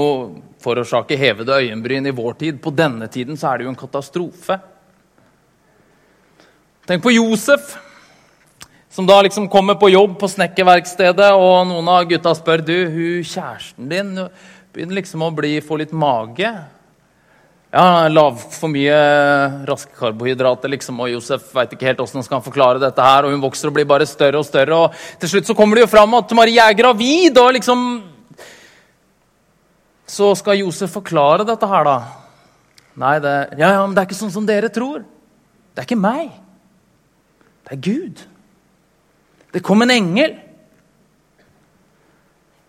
forårsake 0.62 1.18
hevede 1.18 1.58
øyenbryn 1.58 2.06
i 2.06 2.14
vår 2.22 2.38
tid. 2.46 2.62
På 2.62 2.70
denne 2.70 3.10
tiden 3.10 3.34
så 3.34 3.50
er 3.50 3.58
det 3.58 3.66
jo 3.66 3.74
en 3.74 3.82
katastrofe. 3.82 4.62
Tenk 6.86 7.02
på 7.02 7.18
Josef 7.18 7.89
som 8.90 9.06
da 9.06 9.20
liksom 9.22 9.48
kommer 9.50 9.78
på 9.78 9.92
jobb 9.94 10.18
på 10.20 10.28
snekkerverkstedet, 10.32 11.30
og 11.38 11.68
noen 11.70 11.90
av 11.94 12.08
gutta 12.10 12.34
spør 12.38 12.64
du, 12.66 12.76
hun 12.90 13.22
kjæresten 13.22 13.90
din 13.92 14.16
begynner 14.74 15.00
liksom 15.00 15.24
å 15.26 15.32
bli, 15.34 15.60
få 15.66 15.78
litt 15.82 15.94
mage. 15.94 16.50
Ja, 17.70 18.08
lav 18.10 18.40
for 18.50 18.72
mye 18.74 18.96
raske 19.70 19.94
karbohydrater, 19.94 20.72
liksom, 20.74 20.98
og 21.06 21.12
Josef 21.12 21.52
veit 21.54 21.76
ikke 21.76 21.86
helt 21.86 22.00
hvordan 22.02 22.18
han 22.18 22.26
skal 22.26 22.42
forklare 22.42 22.82
dette. 22.82 23.04
her, 23.06 23.28
og 23.28 23.36
Hun 23.36 23.44
vokser 23.44 23.70
og 23.70 23.76
blir 23.76 23.86
bare 23.86 24.08
større 24.10 24.42
og 24.42 24.48
større. 24.48 24.74
og 24.74 25.20
Til 25.22 25.30
slutt 25.30 25.46
så 25.46 25.54
kommer 25.54 25.78
det 25.78 25.86
jo 25.86 25.92
fram 25.94 26.18
at 26.18 26.34
Marie 26.34 26.58
er 26.58 26.74
gravid. 26.74 27.38
og 27.38 27.54
liksom... 27.54 28.04
så 30.10 30.34
skal 30.34 30.58
Josef 30.58 30.90
forklare 30.90 31.46
dette 31.46 31.70
her, 31.70 31.86
da. 31.86 31.98
Nei, 32.98 33.20
det, 33.22 33.36
ja, 33.60 33.70
ja, 33.78 33.86
men 33.86 33.94
det 33.94 34.02
er 34.02 34.10
ikke 34.10 34.18
sånn 34.18 34.34
som 34.34 34.50
dere 34.50 34.74
tror. 34.74 35.06
Det 35.76 35.84
er 35.84 35.86
ikke 35.86 36.02
meg. 36.02 36.34
Det 37.70 37.78
er 37.78 37.84
Gud. 37.86 38.26
Det 39.54 39.64
kom 39.66 39.82
en 39.82 39.92
engel. 39.92 40.36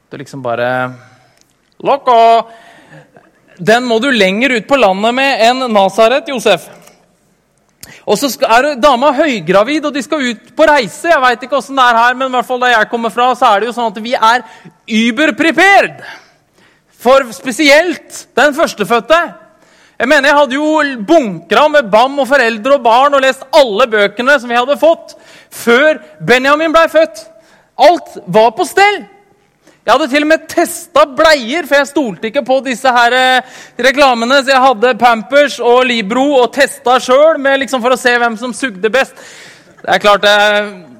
Det 0.08 0.16
er 0.16 0.22
liksom 0.24 0.42
bare 0.42 0.68
Loco! 1.84 2.16
Den 3.60 3.84
må 3.84 3.98
du 4.00 4.08
lenger 4.10 4.56
ut 4.56 4.68
på 4.68 4.78
landet 4.80 5.12
med 5.14 5.42
enn 5.44 5.66
Nasaret, 5.72 6.28
Josef. 6.32 6.64
Og 8.08 8.16
så 8.18 8.30
er 8.46 8.70
dama 8.80 9.10
høygravid, 9.14 9.84
og 9.84 9.94
de 9.94 10.02
skal 10.02 10.24
ut 10.32 10.48
på 10.56 10.66
reise. 10.68 11.10
Jeg 11.10 11.20
vet 11.20 11.44
ikke 11.44 11.58
hvordan 11.58 11.80
det 11.80 11.84
er 11.84 11.98
her, 12.00 12.16
men 12.16 12.30
i 12.30 12.36
hvert 12.38 12.48
fall 12.48 12.62
der 12.62 12.72
jeg 12.72 12.88
kommer 12.90 13.12
fra, 13.12 13.28
så 13.36 13.50
er 13.50 13.60
det 13.60 13.68
jo 13.68 13.76
sånn 13.76 13.92
at 13.92 14.00
vi 14.02 14.14
er 14.16 14.44
überprepared. 14.88 16.00
For 17.00 17.28
spesielt 17.36 18.24
den 18.36 18.56
førstefødte. 18.56 19.20
Jeg 20.00 20.08
mener, 20.08 20.30
jeg 20.30 20.36
hadde 20.38 20.56
jo 20.56 21.04
bunkra 21.04 21.66
med 21.68 21.88
BAM 21.92 22.14
og 22.22 22.28
foreldre 22.30 22.78
og 22.78 22.84
barn 22.86 23.16
og 23.18 23.20
lest 23.20 23.42
alle 23.52 23.84
bøkene 23.92 24.38
som 24.40 24.48
vi 24.48 24.56
hadde 24.56 24.78
fått 24.80 25.12
før 25.52 25.98
Benjamin 26.24 26.72
blei 26.72 26.86
født. 26.88 27.26
Alt 27.76 28.14
var 28.24 28.54
på 28.56 28.64
stell. 28.64 29.02
Jeg 29.84 29.92
hadde 29.92 30.08
til 30.12 30.24
og 30.24 30.30
med 30.30 30.46
testa 30.48 31.04
bleier, 31.18 31.68
for 31.68 31.76
jeg 31.76 31.90
stolte 31.90 32.30
ikke 32.30 32.46
på 32.48 32.58
disse 32.64 32.88
her 32.96 33.16
eh, 33.16 33.52
reklamene. 33.84 34.40
Så 34.40 34.54
jeg 34.54 34.64
hadde 34.64 34.96
Pampers 35.00 35.58
og 35.60 35.82
Libro 35.88 36.24
og 36.38 36.48
testa 36.56 36.96
sjøl 37.02 37.36
liksom 37.60 37.84
for 37.84 37.92
å 37.92 38.00
se 38.00 38.16
hvem 38.22 38.40
som 38.40 38.56
sugde 38.56 38.92
best. 38.92 39.20
Det 39.80 39.98
er 39.98 40.00
klart, 40.00 40.24
det, 40.24 40.34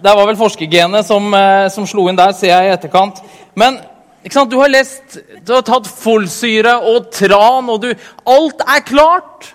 det 0.04 0.16
var 0.16 0.28
vel 0.28 0.40
forskergenet 0.40 1.08
som, 1.08 1.32
eh, 1.36 1.70
som, 1.72 1.88
slo 1.88 2.04
inn 2.08 2.20
der, 2.20 2.36
ser 2.36 2.52
jeg 2.52 2.68
i 2.68 2.74
etterkant. 2.76 3.24
Men 3.56 3.80
du 4.22 4.56
har 4.60 4.68
lest, 4.68 5.16
du 5.44 5.52
har 5.54 5.62
tatt 5.64 5.86
folsyre 5.88 6.76
og 6.90 7.08
tran, 7.14 7.70
og 7.72 7.80
du 7.80 7.94
Alt 8.28 8.60
er 8.66 8.84
klart! 8.84 9.54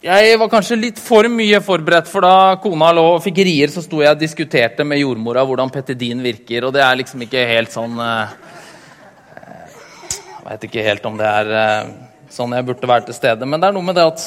Jeg 0.00 0.38
var 0.40 0.48
kanskje 0.48 0.78
litt 0.80 0.98
for 1.00 1.28
mye 1.28 1.58
forberedt, 1.60 2.06
for 2.08 2.24
da 2.24 2.56
kona 2.62 2.88
lå 2.96 3.02
og 3.18 3.24
fikk 3.24 3.42
rier, 3.44 3.68
så 3.68 3.82
sto 3.84 3.98
jeg 4.00 4.14
og 4.14 4.20
diskuterte 4.20 4.84
med 4.84 5.02
jordmora 5.02 5.44
hvordan 5.44 5.72
petidin 5.72 6.22
virker, 6.24 6.64
og 6.64 6.72
det 6.72 6.80
er 6.80 6.96
liksom 7.02 7.20
ikke 7.26 7.42
helt 7.50 7.72
sånn 7.74 8.00
uh, 8.00 8.32
Jeg 10.16 10.46
veit 10.46 10.64
ikke 10.70 10.86
helt 10.86 11.04
om 11.04 11.20
det 11.20 11.28
er 11.28 11.52
uh, 11.52 11.90
sånn 12.32 12.56
jeg 12.56 12.64
burde 12.70 12.88
være 12.88 13.10
til 13.10 13.18
stede, 13.18 13.44
men 13.44 13.60
det 13.60 13.68
er 13.68 13.76
noe 13.76 13.88
med 13.90 14.00
det 14.00 14.06
at 14.08 14.24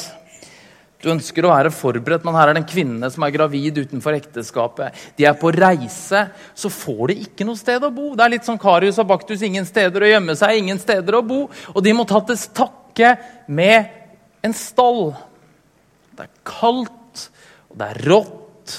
du 1.04 1.12
ønsker 1.12 1.46
å 1.46 1.52
være 1.52 1.72
forberedt, 1.74 2.24
men 2.26 2.36
her 2.38 2.50
er 2.50 2.56
det 2.56 2.62
en 2.64 2.70
kvinne 2.70 3.10
som 3.12 3.24
er 3.26 3.34
gravid 3.34 3.78
utenfor 3.84 4.16
ekteskapet. 4.16 4.96
De 5.18 5.26
er 5.28 5.36
på 5.38 5.52
reise, 5.54 6.24
så 6.56 6.70
får 6.72 7.12
de 7.12 7.18
ikke 7.26 7.46
noe 7.46 7.60
sted 7.60 7.84
å 7.84 7.92
bo. 7.94 8.12
Det 8.16 8.24
er 8.24 8.34
litt 8.34 8.48
sånn 8.48 8.60
Karius 8.60 9.00
og 9.02 9.08
Baktus, 9.12 9.44
ingen 9.44 9.68
steder 9.68 10.04
å 10.04 10.10
gjemme 10.10 10.36
seg, 10.38 10.58
ingen 10.58 10.80
steder 10.82 11.18
å 11.18 11.24
bo. 11.26 11.44
Og 11.74 11.80
de 11.84 11.94
må 11.96 12.06
ta 12.08 12.22
til 12.24 12.40
takke 12.56 13.14
med 13.46 13.92
en 14.44 14.56
stall. 14.56 15.12
Det 16.14 16.26
er 16.26 16.32
kaldt, 16.48 17.26
og 17.70 17.80
det 17.80 17.90
er 17.90 18.04
rått, 18.10 18.78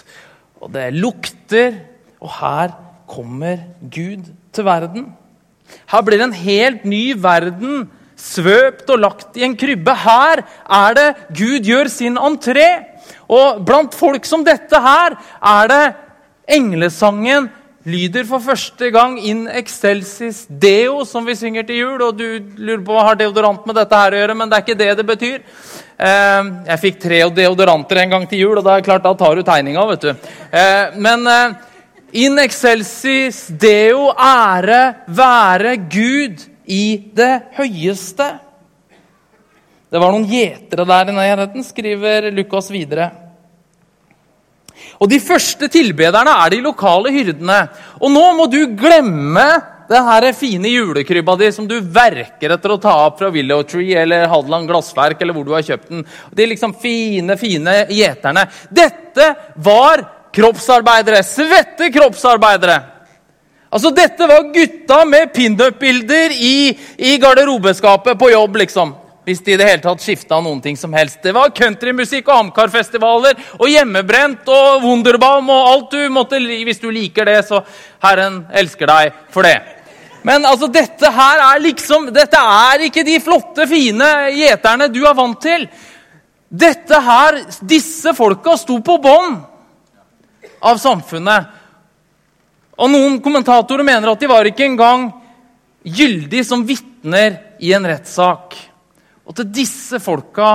og 0.61 0.73
det 0.73 0.87
lukter. 0.95 1.77
Og 2.23 2.31
her 2.39 2.73
kommer 3.09 3.61
Gud 3.81 4.31
til 4.55 4.65
verden. 4.65 5.11
Her 5.91 6.01
blir 6.05 6.21
det 6.21 6.29
en 6.29 6.41
helt 6.45 6.85
ny 6.87 7.03
verden 7.17 7.85
svøpt 8.15 8.89
og 8.93 9.01
lagt 9.03 9.37
i 9.37 9.45
en 9.47 9.55
krybbe. 9.57 9.95
Her 10.05 10.43
er 10.43 10.97
det 10.97 11.09
Gud 11.35 11.67
gjør 11.67 11.91
sin 11.91 12.17
entré. 12.17 12.69
Og 13.31 13.61
blant 13.65 13.93
folk 13.95 14.25
som 14.27 14.43
dette 14.45 14.79
her 14.81 15.17
er 15.41 15.71
det 15.71 15.83
englesangen 16.55 17.49
lyder 17.85 18.25
for 18.25 18.41
første 18.41 18.89
gang 18.93 19.17
in 19.21 19.45
excelsis 19.47 20.45
deo, 20.49 21.03
som 21.05 21.25
vi 21.25 21.35
synger 21.37 21.67
til 21.67 21.83
jul. 21.83 22.01
Og 22.07 22.17
du 22.17 22.27
lurer 22.57 22.83
på 22.85 22.95
hva 22.95 23.09
har 23.11 23.19
deodorant 23.19 23.65
med 23.67 23.77
dette 23.77 24.01
her 24.01 24.15
å 24.15 24.23
gjøre, 24.23 24.37
men 24.39 24.49
det 24.49 24.57
er 24.57 24.65
ikke 24.65 24.79
det 24.79 24.89
det 24.99 25.07
betyr. 25.11 25.37
Eh, 25.95 26.49
jeg 26.71 26.81
fikk 26.81 26.99
tre 27.05 27.21
deodoranter 27.37 28.01
en 28.01 28.17
gang 28.17 28.25
til 28.29 28.41
jul, 28.45 28.57
og 28.57 28.65
da, 28.65 28.79
klart, 28.85 29.05
da 29.05 29.13
tar 29.17 29.37
du 29.37 29.45
tegninga. 29.45 29.85
vet 29.93 30.09
du. 30.09 30.33
Eh, 30.49 30.97
men 30.97 31.29
eh, 31.29 31.55
in 32.25 32.41
excelsis 32.41 33.45
deo, 33.49 34.09
ære 34.17 34.81
være 35.07 35.77
Gud 35.85 36.49
i 36.67 37.11
det 37.15 37.33
høyeste. 37.57 38.27
Det 39.91 40.01
var 40.01 40.11
noen 40.11 40.27
gjetere 40.27 40.87
der 40.89 41.11
i 41.11 41.15
nærheten, 41.15 41.63
skriver 41.63 42.31
Lukas 42.33 42.71
videre. 42.73 43.11
Og 44.99 45.09
De 45.11 45.19
første 45.23 45.69
tilbederne 45.71 46.33
er 46.45 46.51
de 46.53 46.63
lokale 46.63 47.13
hyrdene. 47.15 47.61
Og 48.01 48.11
nå 48.11 48.25
må 48.37 48.47
du 48.51 48.61
glemme 48.77 49.45
den 49.89 50.07
her 50.07 50.25
fine 50.33 50.71
julekrybba 50.71 51.35
di 51.37 51.51
som 51.53 51.67
du 51.69 51.77
verker 51.79 52.55
etter 52.55 52.73
å 52.73 52.79
ta 52.81 52.95
opp 53.05 53.19
fra 53.19 53.29
Willow 53.33 53.61
Tree 53.69 53.93
eller 54.01 54.25
Hadeland 54.31 54.69
Glassverk 54.69 55.21
eller 55.21 55.35
hvor 55.35 55.45
du 55.45 55.53
har 55.53 55.65
kjøpt 55.65 55.91
den. 55.91 56.05
De 56.33 56.47
liksom 56.49 56.73
fine, 56.81 57.37
fine 57.37 57.77
gjeterne. 57.93 58.47
Dette 58.73 59.29
var 59.55 60.03
kroppsarbeidere. 60.35 61.21
Svette 61.23 61.91
kroppsarbeidere. 61.93 62.79
Altså, 63.75 63.91
Dette 63.91 64.27
var 64.27 64.45
gutta 64.55 65.01
med 65.05 65.33
pinup-bilder 65.35 66.31
i, 66.31 66.77
i 66.95 67.17
garderobeskapet 67.19 68.15
på 68.19 68.29
jobb, 68.31 68.61
liksom. 68.61 68.93
Hvis 69.25 69.41
de 69.43 69.55
i 69.55 69.57
det 69.59 69.65
hele 69.67 69.81
tatt 69.83 70.03
skifta 70.03 70.37
noen 70.39 70.61
ting 70.63 70.77
som 70.79 70.93
helst. 70.95 71.17
Det 71.25 71.33
var 71.35 71.51
countrymusikk 71.57 72.29
og 72.29 72.37
Amcar-festivaler 72.37 73.39
og 73.57 73.65
hjemmebrent 73.67 74.47
og 74.53 74.85
Wunderbaum 74.85 75.49
og 75.49 75.71
alt 75.71 75.95
du 75.95 76.03
måtte 76.13 76.39
Hvis 76.39 76.79
du 76.79 76.91
liker 76.93 77.25
det, 77.25 77.39
så 77.47 77.63
Herren 78.05 78.43
elsker 78.53 78.87
deg 78.87 79.17
for 79.33 79.43
det. 79.43 79.57
Men 80.23 80.45
altså, 80.45 80.69
dette 80.71 81.11
her 81.11 81.41
er 81.49 81.65
liksom 81.65 82.07
Dette 82.13 82.37
er 82.37 82.85
ikke 82.87 83.03
de 83.03 83.17
flotte, 83.19 83.67
fine 83.67 84.11
gjeterne 84.37 84.87
du 84.93 85.01
er 85.03 85.17
vant 85.17 85.41
til. 85.41 85.67
Dette 86.47 87.01
her 87.09 87.41
Disse 87.59 88.13
folka 88.15 88.55
sto 88.61 88.79
på 88.79 89.01
bånn 89.03 89.41
av 90.65 90.79
samfunnet. 90.79 91.54
Og 92.75 92.91
Noen 92.91 93.19
kommentatorer 93.23 93.87
mener 93.87 94.11
at 94.11 94.21
de 94.21 94.29
var 94.29 94.47
ikke 94.47 94.67
engang 94.67 95.07
gyldige 95.85 96.43
som 96.47 96.65
vitner 96.67 97.37
i 97.63 97.71
en 97.75 97.87
rettssak. 97.87 98.55
Og 99.25 99.35
til 99.37 99.51
disse 99.61 99.99
folka 100.03 100.49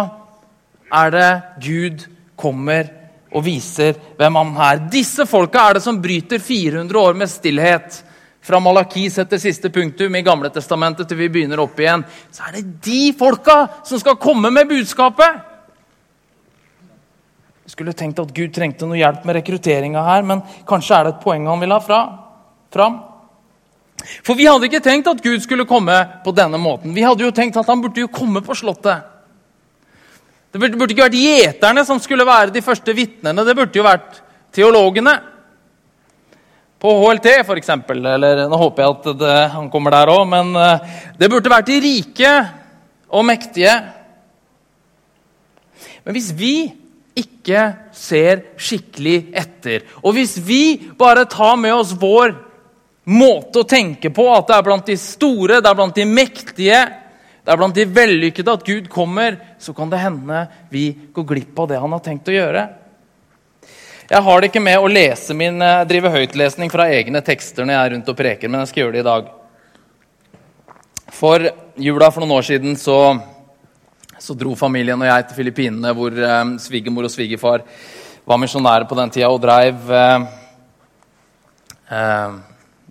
er 0.91 1.15
det 1.15 1.31
Gud 1.65 2.07
kommer 2.39 2.91
og 3.31 3.45
viser 3.47 3.97
hvem 4.19 4.39
han 4.41 4.55
er. 4.67 4.85
Disse 4.93 5.27
folka 5.29 5.69
er 5.69 5.79
det 5.79 5.85
som 5.85 6.01
bryter 6.03 6.43
400 6.43 6.99
år 6.99 7.19
med 7.19 7.31
stillhet. 7.31 8.01
Fra 8.41 8.61
Malaki 8.61 9.05
setter 9.13 9.41
siste 9.41 9.71
punktum 9.73 10.15
i 10.17 10.25
Gamle 10.25 10.51
Testamentet 10.53 11.09
til 11.09 11.19
vi 11.21 11.29
begynner 11.33 11.61
opp 11.63 11.79
igjen. 11.81 12.05
Så 12.33 12.47
er 12.49 12.59
det 12.59 12.81
de 12.85 13.13
folka 13.17 13.63
som 13.87 14.01
skal 14.01 14.19
komme 14.21 14.53
med 14.55 14.69
budskapet! 14.71 15.50
Jeg 17.71 17.77
skulle 17.77 17.93
tenkt 17.95 18.19
at 18.19 18.33
Gud 18.35 18.51
trengte 18.51 18.83
noe 18.83 18.99
hjelp 18.99 19.23
med 19.23 19.37
rekrutteringa 19.37 20.01
her, 20.03 20.25
men 20.27 20.41
kanskje 20.67 20.97
er 20.97 21.05
det 21.07 21.11
et 21.13 21.21
poeng 21.23 21.45
han 21.47 21.61
vil 21.63 21.71
ha 21.71 21.77
fra, 21.79 21.99
fram. 22.75 22.97
For 24.27 24.35
vi 24.35 24.49
hadde 24.49 24.67
ikke 24.67 24.81
tenkt 24.83 25.07
at 25.07 25.21
Gud 25.23 25.39
skulle 25.45 25.69
komme 25.71 25.95
på 26.25 26.35
denne 26.35 26.59
måten. 26.59 26.91
Vi 26.97 27.05
hadde 27.07 27.23
jo 27.23 27.31
tenkt 27.31 27.61
at 27.61 27.71
han 27.71 27.79
burde 27.85 28.03
jo 28.03 28.09
komme 28.11 28.43
på 28.43 28.57
Slottet. 28.59 29.07
Det 30.51 30.59
burde 30.59 30.91
ikke 30.91 31.07
vært 31.07 31.21
gjeterne 31.21 31.87
som 31.87 32.03
skulle 32.03 32.27
være 32.27 32.51
de 32.57 32.65
første 32.67 32.91
vitnene. 32.91 33.47
Det 33.47 33.55
burde 33.55 33.79
jo 33.79 33.87
vært 33.87 34.19
teologene. 34.51 35.15
På 36.83 36.97
HLT, 37.05 37.37
f.eks. 37.45 37.71
Eller 37.95 38.45
nå 38.51 38.63
håper 38.65 38.83
jeg 38.83 38.97
at 38.99 39.09
det, 39.23 39.39
han 39.55 39.71
kommer 39.71 39.95
der 39.95 40.11
òg, 40.11 40.27
men 40.27 40.51
eh, 40.59 40.99
det 41.23 41.31
burde 41.31 41.55
vært 41.55 41.71
de 41.71 41.79
rike 41.87 42.37
og 43.15 43.31
mektige. 43.31 43.79
Men 46.03 46.19
hvis 46.19 46.35
vi 46.35 46.55
ikke 47.51 47.67
ser 47.97 48.45
skikkelig 48.61 49.19
etter. 49.37 49.85
Og 50.01 50.15
hvis 50.17 50.37
vi 50.39 50.79
bare 50.99 51.27
tar 51.31 51.59
med 51.61 51.75
oss 51.75 51.93
vår 51.99 52.37
måte 53.11 53.63
å 53.63 53.69
tenke 53.69 54.13
på, 54.15 54.27
at 54.33 54.47
det 54.49 54.57
er 54.57 54.67
blant 54.67 54.87
de 54.87 54.97
store, 55.01 55.61
det 55.61 55.71
er 55.71 55.79
blant 55.79 55.97
de 55.97 56.07
mektige, 56.07 56.81
det 57.41 57.53
er 57.53 57.59
blant 57.59 57.75
de 57.75 57.87
vellykkede 57.89 58.55
at 58.55 58.67
Gud 58.67 58.91
kommer, 58.93 59.41
så 59.59 59.75
kan 59.75 59.91
det 59.91 60.03
hende 60.03 60.45
vi 60.71 60.93
går 61.13 61.27
glipp 61.27 61.59
av 61.59 61.71
det 61.73 61.81
han 61.83 61.97
har 61.97 62.05
tenkt 62.05 62.31
å 62.31 62.37
gjøre. 62.37 62.69
Jeg 64.11 64.27
har 64.27 64.41
det 64.41 64.51
ikke 64.51 64.63
med 64.63 64.83
å 64.83 64.91
lese 64.91 65.35
min 65.39 65.61
eh, 65.63 65.85
drive 65.87 66.11
høytlesning 66.11 66.71
fra 66.73 66.89
egne 66.91 67.21
tekster 67.23 67.67
når 67.67 67.77
jeg 67.77 67.83
er 67.83 67.93
rundt 67.95 68.09
og 68.11 68.17
preker, 68.19 68.51
men 68.51 68.65
jeg 68.65 68.73
skal 68.73 68.83
gjøre 68.83 68.97
det 68.97 69.05
i 69.05 69.07
dag. 69.07 69.29
For 71.15 71.47
jula 71.79 72.09
for 72.11 72.25
noen 72.25 72.35
år 72.39 72.49
siden 72.49 72.75
så 72.79 72.97
så 74.21 74.37
dro 74.37 74.53
familien 74.59 75.01
og 75.01 75.09
jeg 75.09 75.27
til 75.29 75.39
Filippinene, 75.41 75.95
hvor 75.97 76.13
eh, 76.13 76.53
svigermor 76.61 77.09
og 77.09 77.13
svigerfar 77.13 77.65
var 78.29 78.41
misjonærer 78.41 78.87
på 78.89 78.99
den 78.99 79.13
tida 79.15 79.31
og 79.33 79.41
dreiv 79.43 79.91
eh, 79.97 80.27
eh, 81.97 82.39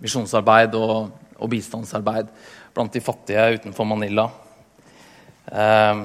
misjonsarbeid 0.01 0.75
og, 0.79 0.95
og, 1.37 1.47
bistandsarbeid 1.51 2.31
blant 2.73 2.93
de 2.95 3.03
fattige 3.03 3.45
utenfor 3.59 3.87
Manila. 3.87 4.25
Eh, 5.51 6.03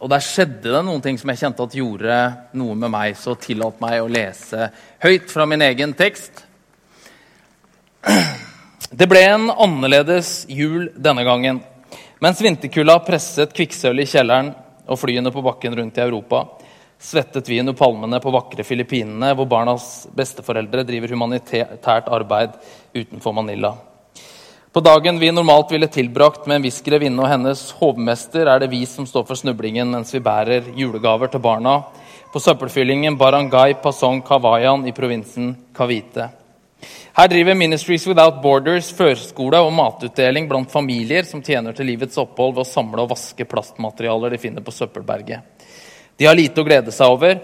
og 0.00 0.08
der 0.08 0.24
skjedde 0.24 0.70
det 0.72 0.84
noen 0.86 1.02
ting 1.04 1.18
som 1.20 1.32
jeg 1.32 1.42
kjente 1.42 1.66
at 1.66 1.76
gjorde 1.76 2.20
noe 2.56 2.76
med 2.78 2.94
meg, 2.94 3.18
så 3.18 3.34
tillat 3.36 3.82
meg 3.82 3.98
å 4.00 4.08
lese 4.08 4.70
høyt 5.02 5.28
fra 5.32 5.48
min 5.50 5.66
egen 5.66 5.96
tekst. 5.98 6.46
Det 8.90 9.06
ble 9.06 9.20
en 9.22 9.52
annerledes 9.52 10.48
jul 10.50 10.88
denne 10.98 11.22
gangen. 11.22 11.60
Mens 12.20 12.40
vinterkulda 12.44 12.98
presset 13.00 13.52
kvikksølvet 13.56 14.04
i 14.04 14.10
kjelleren 14.10 14.50
og 14.92 14.98
flyene 15.00 15.30
på 15.32 15.40
bakken 15.40 15.72
rundt 15.78 15.96
i 15.96 16.02
Europa, 16.04 16.42
svettet 17.00 17.46
vi 17.48 17.62
under 17.62 17.72
palmene 17.72 18.18
på 18.20 18.32
vakre 18.34 18.66
Filippinene, 18.66 19.30
hvor 19.32 19.46
barnas 19.48 19.86
besteforeldre 20.12 20.84
driver 20.84 21.14
humanitært 21.14 22.10
arbeid 22.12 22.58
utenfor 22.92 23.32
Manila. 23.38 23.70
På 24.68 24.82
dagen 24.84 25.16
vi 25.18 25.30
normalt 25.32 25.72
ville 25.72 25.88
tilbrakt 25.88 26.44
med 26.44 26.58
en 26.58 26.66
viss 26.68 26.82
grevinne 26.84 27.24
og 27.24 27.30
hennes 27.32 27.62
hovmester, 27.78 28.52
er 28.52 28.60
det 28.60 28.68
vi 28.74 28.82
som 28.84 29.08
står 29.08 29.24
for 29.30 29.40
snublingen 29.40 29.88
mens 29.88 30.12
vi 30.12 30.20
bærer 30.20 30.68
julegaver 30.76 31.32
til 31.32 31.40
barna 31.40 31.78
på 32.34 32.44
søppelfyllingen 32.44 33.16
Barangay 33.16 33.78
Pasong 33.80 34.20
Kawayan 34.28 34.84
i 34.84 34.92
provinsen 34.92 35.54
Cavite. 35.72 36.28
Her 37.12 37.28
driver 37.28 37.54
Ministries 37.54 38.06
Without 38.06 38.42
Borders 38.42 38.90
førskole 38.96 39.58
og 39.60 39.72
matutdeling 39.74 40.46
blant 40.48 40.70
familier 40.72 41.26
som 41.28 41.42
tjener 41.42 41.74
til 41.76 41.90
livets 41.90 42.18
opphold 42.20 42.54
ved 42.54 42.64
å 42.64 42.70
samle 42.70 43.02
og 43.04 43.10
vaske 43.10 43.46
plastmaterialer 43.48 44.32
de 44.32 44.40
finner 44.40 44.64
på 44.64 44.74
søppelberget. 44.74 45.66
De 46.16 46.28
har 46.28 46.38
lite 46.38 46.62
å 46.62 46.66
glede 46.66 46.94
seg 46.94 47.10
over, 47.10 47.40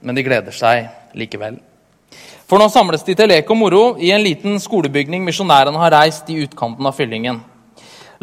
men 0.00 0.14
de 0.14 0.24
gleder 0.24 0.54
seg 0.54 1.16
likevel. 1.18 1.58
For 2.48 2.60
nå 2.60 2.70
samles 2.72 3.04
de 3.04 3.16
til 3.18 3.28
lek 3.28 3.50
og 3.52 3.58
moro 3.60 3.82
i 4.00 4.12
en 4.14 4.24
liten 4.24 4.56
skolebygning 4.62 5.26
misjonærene 5.26 5.80
har 5.82 5.92
reist 5.98 6.30
i 6.32 6.38
utkanten 6.46 6.86
av 6.88 6.96
fyllingen. 6.96 7.42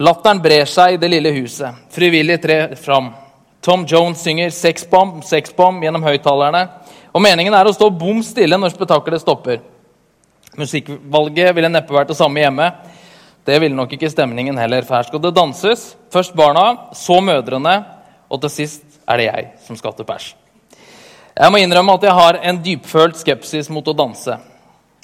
Latteren 0.01 0.41
brer 0.41 0.65
seg 0.67 0.95
i 0.95 0.99
det 0.99 1.11
lille 1.11 1.31
huset. 1.37 1.85
Frivillig 1.93 2.39
trer 2.41 2.73
fram. 2.79 3.13
Tom 3.61 3.85
Jones 3.85 4.21
synger 4.21 4.49
'Sexbomb, 4.49 5.21
sexbomb' 5.23 5.83
gjennom 5.83 6.03
høyttalerne. 6.03 6.67
Og 7.13 7.21
meningen 7.21 7.53
er 7.53 7.65
å 7.65 7.73
stå 7.73 7.89
bom 7.89 8.23
stille 8.23 8.57
når 8.57 8.73
spetakkelet 8.73 9.21
stopper. 9.21 9.61
Musikkvalget 10.59 11.55
ville 11.55 11.71
neppe 11.71 11.95
vært 11.95 12.13
det 12.13 12.17
samme 12.19 12.39
hjemme. 12.39 12.69
Det 13.45 13.59
ville 13.61 13.77
nok 13.77 13.91
ikke 13.93 14.09
stemningen 14.09 14.57
heller, 14.57 14.85
for 14.87 14.97
her 14.97 15.05
skal 15.09 15.21
det 15.21 15.35
danses. 15.35 15.91
Først 16.13 16.33
barna, 16.37 16.91
så 16.97 17.19
mødrene, 17.21 17.75
og 18.31 18.41
til 18.41 18.53
sist 18.53 18.99
er 19.05 19.21
det 19.21 19.27
jeg 19.27 19.51
som 19.67 19.77
skal 19.77 19.93
til 19.93 20.07
pers. 20.07 20.31
Jeg 21.35 21.51
må 21.51 21.59
innrømme 21.59 21.97
at 21.97 22.05
jeg 22.07 22.15
har 22.15 22.39
en 22.49 22.61
dypfølt 22.63 23.19
skepsis 23.19 23.69
mot 23.69 23.85
å 23.91 23.93
danse. 23.97 24.37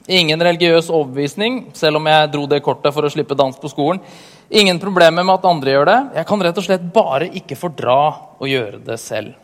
Ingen 0.10 0.42
religiøs 0.42 0.90
overbevisning, 0.90 1.68
selv 1.78 2.00
om 2.00 2.08
jeg 2.10 2.32
dro 2.34 2.48
det 2.50 2.64
kortet 2.66 2.96
for 2.96 3.06
å 3.06 3.12
slippe 3.12 3.38
dans 3.38 3.58
på 3.60 3.70
skolen. 3.70 4.02
Ingen 4.50 4.80
problemer 4.82 5.24
med 5.24 5.36
at 5.36 5.46
andre 5.48 5.76
gjør 5.76 5.88
det. 5.92 6.00
Jeg 6.18 6.28
kan 6.32 6.42
rett 6.48 6.58
og 6.58 6.66
slett 6.66 6.88
bare 6.96 7.30
ikke 7.38 7.60
fordra 7.60 8.00
å 8.42 8.50
gjøre 8.50 8.82
det 8.88 8.98
selv. 9.00 9.36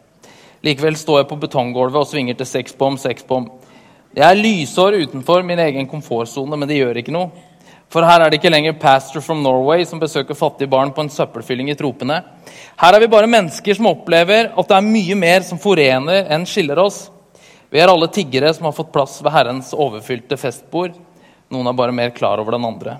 Likevel 0.66 0.98
står 0.98 1.22
jeg 1.22 1.30
på 1.30 1.38
betonggulvet 1.44 2.02
og 2.02 2.10
svinger 2.10 2.40
til 2.40 2.50
sexbom, 2.50 2.98
sexbomb. 2.98 3.52
Jeg 4.18 4.26
er 4.26 4.40
lysår 4.40 4.96
utenfor 5.04 5.44
min 5.46 5.60
egen 5.62 5.86
komfortsone, 5.86 6.58
men 6.58 6.66
det 6.66 6.80
gjør 6.80 6.98
ikke 7.04 7.14
noe. 7.14 7.28
For 7.94 8.02
her 8.02 8.24
er 8.24 8.32
det 8.32 8.40
ikke 8.40 8.50
lenger 8.50 8.74
pastor 8.82 9.22
from 9.22 9.44
Norway 9.46 9.84
som 9.86 10.00
besøker 10.02 10.34
fattige 10.36 10.72
barn 10.72 10.90
på 10.90 11.04
en 11.06 11.12
søppelfylling 11.14 11.70
i 11.70 11.76
tropene. 11.78 12.18
Her 12.82 12.98
er 12.98 13.04
vi 13.04 13.12
bare 13.14 13.30
mennesker 13.30 13.78
som 13.78 13.92
opplever 13.92 14.50
at 14.50 14.72
det 14.72 14.78
er 14.80 14.88
mye 14.88 15.20
mer 15.22 15.46
som 15.46 15.62
forener 15.62 16.32
enn 16.34 16.48
skiller 16.50 16.82
oss. 16.82 16.98
Vi 17.70 17.78
er 17.78 17.94
alle 17.94 18.10
tiggere 18.10 18.50
som 18.58 18.66
har 18.66 18.74
fått 18.74 18.90
plass 18.96 19.20
ved 19.22 19.36
Herrens 19.36 19.70
overfylte 19.78 20.40
festbord. 20.42 20.98
Noen 21.54 21.70
er 21.70 21.78
bare 21.78 21.94
mer 21.94 22.10
klar 22.18 22.42
over 22.42 22.58
den 22.58 22.66
andre. 22.66 22.98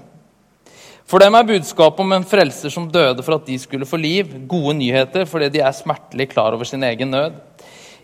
For 1.10 1.24
dem 1.24 1.34
er 1.40 1.50
budskapet 1.50 2.06
om 2.06 2.14
en 2.14 2.30
frelser 2.30 2.70
som 2.70 2.92
døde 2.94 3.26
for 3.26 3.40
at 3.40 3.50
de 3.50 3.58
skulle 3.58 3.90
få 3.90 3.98
liv, 3.98 4.38
gode 4.46 4.78
nyheter 4.78 5.26
fordi 5.26 5.50
de 5.58 5.66
er 5.66 5.74
smertelig 5.74 6.30
klar 6.36 6.54
over 6.54 6.70
sin 6.70 6.86
egen 6.86 7.10
nød. 7.16 7.42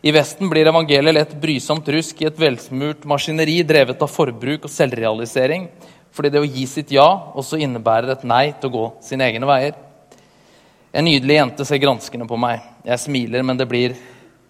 I 0.04 0.12
Vesten 0.12 0.50
blir 0.52 0.68
evangeliet 0.68 1.16
lett 1.16 1.34
brysomt 1.40 1.88
rusk 1.88 2.22
i 2.22 2.26
et 2.28 2.40
velsmurt 2.40 3.06
maskineri 3.08 3.62
drevet 3.64 4.02
av 4.04 4.10
forbruk 4.12 4.66
og 4.68 4.72
selvrealisering 4.72 5.70
fordi 6.14 6.32
det 6.34 6.42
å 6.44 6.50
gi 6.50 6.66
sitt 6.68 6.92
ja 6.92 7.06
også 7.40 7.56
innebærer 7.64 8.12
et 8.12 8.26
nei 8.28 8.50
til 8.52 8.68
å 8.68 8.74
gå 8.74 8.84
sine 9.02 9.24
egne 9.32 9.48
veier. 9.48 9.78
En 10.92 11.08
nydelig 11.08 11.40
jente 11.40 11.66
ser 11.66 11.80
granskende 11.82 12.28
på 12.28 12.38
meg. 12.38 12.68
Jeg 12.84 13.02
smiler, 13.06 13.48
men 13.48 13.58
det 13.58 13.70
blir 13.72 13.96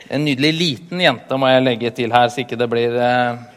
en 0.09 0.25
nydelig 0.25 0.51
liten 0.57 1.05
jente, 1.05 1.37
må 1.37 1.53
jeg 1.53 1.63
legge 1.69 1.93
til 2.01 2.17
her, 2.17 2.33
så 2.33 2.41
ikke 2.41 2.57
det 2.59 2.71
blir 2.73 2.97
eh, 2.97 3.49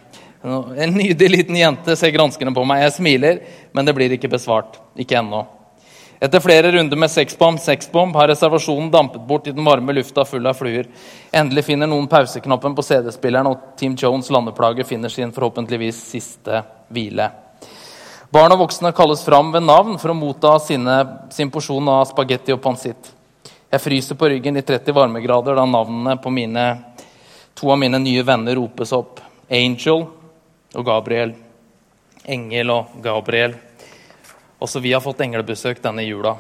En 0.47 0.92
nydelig 0.94 1.33
liten 1.33 1.57
jente 1.59 1.97
ser 1.97 2.12
granskende 2.14 2.53
på 2.55 2.62
meg. 2.68 2.85
Jeg 2.85 2.99
smiler, 3.01 3.40
men 3.73 3.88
det 3.88 3.97
blir 3.97 4.12
ikke 4.14 4.31
besvart. 4.37 4.77
Ikke 5.01 5.16
ennå. 5.18 5.47
Etter 6.20 6.40
flere 6.40 6.72
runder 6.72 6.96
med 6.96 7.11
sexbomb, 7.11 7.59
sexbomb 7.61 8.14
har 8.16 8.29
reservasjonen 8.29 8.90
dampet 8.90 9.20
bort 9.29 9.46
i 9.46 9.52
den 9.52 9.64
varme 9.64 9.92
lufta 9.92 10.24
full 10.24 10.46
av 10.48 10.57
fluer. 10.57 10.87
Endelig 11.33 11.66
finner 11.66 11.90
noen 11.90 12.09
pauseknappen 12.09 12.76
på 12.76 12.85
CD-spilleren, 12.87 13.50
og 13.50 13.76
Team 13.76 13.98
Jones' 14.00 14.31
landeplage 14.33 14.87
finner 14.88 15.12
sin 15.12 15.35
forhåpentligvis 15.37 15.98
siste 16.09 16.62
hvile. 16.88 17.29
Barn 18.33 18.55
og 18.57 18.64
voksne 18.64 18.94
kalles 18.96 19.20
fram 19.24 19.52
ved 19.52 19.66
navn 19.68 20.00
for 20.00 20.14
å 20.14 20.16
motta 20.16 20.57
sine, 20.64 20.96
sin 21.31 21.52
porsjon 21.52 21.92
av 21.92 22.09
spagetti 22.09 22.57
og 22.57 22.64
pansitt. 22.64 23.12
Jeg 23.70 23.85
fryser 23.85 24.16
på 24.16 24.33
ryggen 24.33 24.57
i 24.57 24.64
30 24.64 24.96
varmegrader 24.96 25.59
da 25.59 25.68
navnene 25.68 26.16
på 26.22 26.33
mine, 26.33 26.66
to 27.55 27.68
av 27.68 27.81
mine 27.83 28.00
nye 28.00 28.24
venner 28.24 28.57
ropes 28.57 28.96
opp. 28.96 29.20
Angel 29.52 30.09
og 30.72 30.88
Gabriel. 30.88 31.37
Engel 32.24 32.72
og 32.72 32.98
Gabriel. 33.05 33.65
Også 34.62 34.81
vi 34.81 34.95
har 34.95 35.03
fått 35.05 35.21
englebesøk 35.21 35.83
denne 35.85 36.05
jula. 36.07 36.37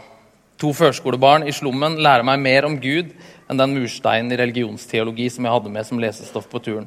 To 0.56 0.70
førskolebarn 0.72 1.44
i 1.44 1.52
slummen 1.52 1.98
lærer 2.00 2.24
meg 2.24 2.40
mer 2.40 2.64
om 2.64 2.78
Gud 2.80 3.10
enn 3.44 3.58
den 3.60 3.74
mursteinen 3.76 4.32
i 4.32 4.38
religionsteologi 4.40 5.28
som 5.34 5.44
jeg 5.44 5.52
hadde 5.52 5.72
med 5.74 5.84
som 5.84 6.00
lesestoff 6.00 6.48
på 6.48 6.62
turen. 6.64 6.86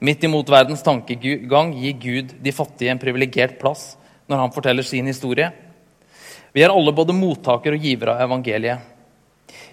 Midt 0.00 0.24
imot 0.24 0.48
verdens 0.52 0.84
tankegang 0.84 1.74
gir 1.76 1.96
Gud 2.00 2.32
de 2.40 2.52
fattige 2.56 2.92
en 2.92 3.00
privilegert 3.00 3.58
plass 3.60 3.94
når 4.28 4.42
han 4.42 4.54
forteller 4.54 4.84
sin 4.84 5.08
historie. 5.08 5.50
Vi 6.56 6.64
er 6.64 6.72
alle 6.72 6.92
både 6.96 7.16
mottaker 7.16 7.76
og 7.76 7.84
giver 7.84 8.14
av 8.14 8.22
evangeliet. 8.24 8.80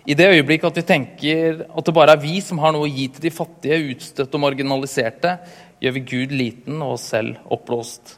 I 0.03 0.15
det 0.19 0.27
øyeblikk 0.33 0.65
at 0.67 0.81
vi 0.81 0.83
tenker 0.87 1.61
at 1.63 1.85
det 1.87 1.95
bare 1.95 2.17
er 2.17 2.23
vi 2.23 2.41
som 2.43 2.59
har 2.59 2.75
noe 2.75 2.89
å 2.89 2.91
gi 2.91 3.07
til 3.07 3.23
de 3.23 3.31
fattige, 3.31 3.79
utstøtte 3.93 4.35
og 4.35 4.43
marginaliserte, 4.43 5.37
gjør 5.79 5.95
vi 5.95 6.03
Gud 6.11 6.35
liten 6.35 6.83
og 6.83 6.97
oss 6.97 7.07
selv 7.13 7.39
oppblåst. 7.47 8.17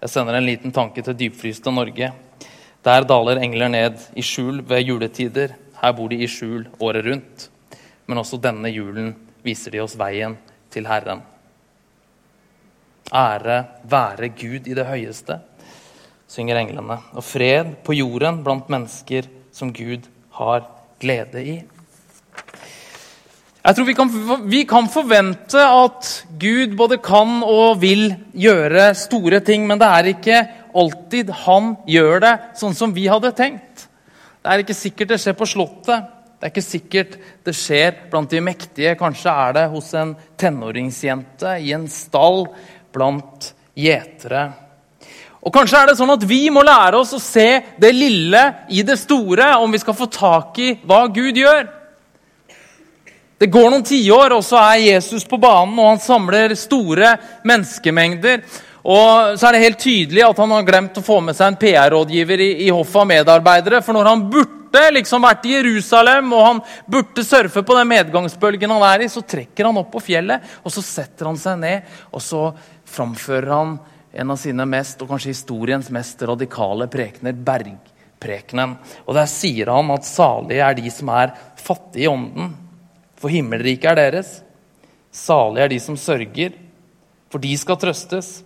Jeg 0.00 0.12
sender 0.12 0.36
en 0.38 0.46
liten 0.46 0.74
tanke 0.74 1.02
til 1.02 1.16
dypfryste 1.16 1.72
Norge. 1.72 2.10
Der 2.84 3.06
daler 3.08 3.40
engler 3.42 3.72
ned 3.72 4.02
i 4.14 4.22
skjul 4.22 4.60
ved 4.68 4.84
juletider. 4.84 5.56
Her 5.80 5.96
bor 5.96 6.12
de 6.12 6.20
i 6.22 6.28
skjul 6.30 6.68
året 6.80 7.06
rundt. 7.06 7.48
Men 8.06 8.22
også 8.22 8.38
denne 8.40 8.70
julen 8.70 9.14
viser 9.44 9.74
de 9.74 9.82
oss 9.82 9.96
veien 9.98 10.36
til 10.70 10.86
Herren. 10.86 11.24
Ære 13.14 13.58
være 13.86 14.32
Gud 14.34 14.66
i 14.66 14.74
det 14.74 14.86
høyeste 14.86 15.40
synger 16.30 16.60
englene. 16.60 16.98
Og 17.14 17.24
fred 17.24 17.74
på 17.86 17.96
jorden 17.96 18.42
blant 18.44 18.68
mennesker 18.72 19.28
som 19.54 19.72
Gud 19.74 20.06
har 20.38 20.66
glede 21.00 21.42
i. 21.42 21.56
Jeg 23.66 23.74
tror 23.74 23.86
vi 23.88 23.94
kan, 23.98 24.10
vi 24.46 24.60
kan, 24.62 24.86
forvente 24.86 25.58
at 25.58 26.10
Gud 26.38 26.76
både 26.78 27.00
kan 27.02 27.40
og 27.42 27.80
vil 27.82 28.12
gjøre 28.30 28.92
store 28.94 29.40
ting, 29.42 29.64
men 29.66 29.80
det 29.80 29.88
er 29.90 30.10
ikke 30.12 30.42
alltid 30.70 31.32
han 31.42 31.72
gjør 31.90 32.20
det 32.22 32.34
sånn 32.60 32.76
som 32.78 32.92
vi 32.94 33.08
hadde 33.10 33.32
tenkt. 33.34 33.88
Det 34.38 34.52
er 34.52 34.62
ikke 34.62 34.76
sikkert 34.78 35.10
det 35.10 35.18
skjer 35.18 35.34
på 35.34 35.48
Slottet. 35.50 36.12
Det 36.36 36.46
er 36.46 36.52
ikke 36.52 36.62
sikkert 36.62 37.16
det 37.42 37.56
skjer 37.58 37.96
blant 38.12 38.30
de 38.30 38.44
mektige. 38.44 38.94
Kanskje 39.00 39.34
er 39.34 39.56
det 39.56 39.64
hos 39.72 39.88
en 39.98 40.12
tenåringsjente 40.38 41.56
i 41.58 41.72
en 41.74 41.88
stall 41.90 42.44
blant 42.94 43.48
gjetere. 43.74 44.44
Og 45.42 45.50
Kanskje 45.54 45.80
er 45.80 45.90
det 45.90 45.96
sånn 45.98 46.14
at 46.14 46.22
vi 46.28 46.44
må 46.54 46.62
lære 46.62 47.00
oss 47.02 47.16
å 47.18 47.22
se 47.22 47.48
det 47.82 47.90
lille 47.96 48.44
i 48.70 48.86
det 48.86 48.94
store 49.02 49.56
om 49.58 49.74
vi 49.74 49.82
skal 49.82 49.98
få 49.98 50.06
tak 50.06 50.62
i 50.62 50.76
hva 50.86 51.08
Gud 51.10 51.42
gjør. 51.42 51.66
Det 53.38 53.50
går 53.52 53.68
noen 53.68 53.84
tiår, 53.84 54.32
og 54.32 54.44
så 54.44 54.56
er 54.62 54.86
Jesus 54.86 55.26
på 55.28 55.36
banen, 55.36 55.76
og 55.76 55.90
han 55.90 56.00
samler 56.00 56.54
store 56.56 57.10
menneskemengder. 57.44 58.40
Og 58.86 59.36
så 59.36 59.48
er 59.48 59.56
det 59.56 59.64
helt 59.64 59.82
tydelig 59.82 60.22
at 60.24 60.38
han 60.40 60.54
har 60.54 60.64
glemt 60.64 60.96
å 60.96 61.04
få 61.04 61.18
med 61.26 61.36
seg 61.36 61.50
en 61.50 61.58
PR-rådgiver 61.60 62.40
i, 62.40 62.50
i 62.64 62.70
hoffet 62.72 63.02
av 63.02 63.08
medarbeidere. 63.10 63.82
For 63.84 63.96
når 63.96 64.08
han 64.08 64.24
burde 64.32 64.84
liksom 64.94 65.26
vært 65.26 65.44
i 65.48 65.56
Jerusalem 65.56 66.32
og 66.32 66.44
han 66.46 66.62
burde 66.88 67.24
surfe 67.26 67.64
på 67.66 67.76
den 67.76 67.90
medgangsbølgen 67.92 68.72
han 68.72 68.84
er 68.88 69.04
i, 69.04 69.10
så 69.12 69.24
trekker 69.26 69.68
han 69.68 69.82
opp 69.82 69.90
på 69.92 70.04
fjellet, 70.06 70.44
og 70.62 70.72
så 70.72 70.84
setter 70.86 71.28
han 71.28 71.40
seg 71.40 71.60
ned, 71.60 71.96
og 72.14 72.24
så 72.24 72.42
framfører 72.88 73.52
han 73.52 73.78
en 74.16 74.32
av 74.32 74.40
sine 74.40 74.64
mest, 74.70 75.02
og 75.02 75.10
kanskje 75.12 75.34
historiens 75.34 75.90
mest 75.92 76.22
radikale 76.24 76.86
prekener, 76.88 77.36
bergprekenen. 77.36 78.78
Og 79.04 79.18
Der 79.18 79.28
sier 79.28 79.74
han 79.74 79.92
at 79.92 80.08
salige 80.08 80.64
er 80.64 80.78
de 80.78 80.94
som 80.94 81.10
er 81.12 81.34
fattige 81.60 82.06
i 82.06 82.08
ånden, 82.08 82.54
for 83.20 83.32
himmelriket 83.32 83.90
er 83.92 84.00
deres. 84.00 84.40
Salige 85.12 85.64
er 85.64 85.72
de 85.72 85.80
som 85.80 85.96
sørger, 85.96 86.52
for 87.32 87.42
de 87.42 87.56
skal 87.58 87.80
trøstes. 87.80 88.42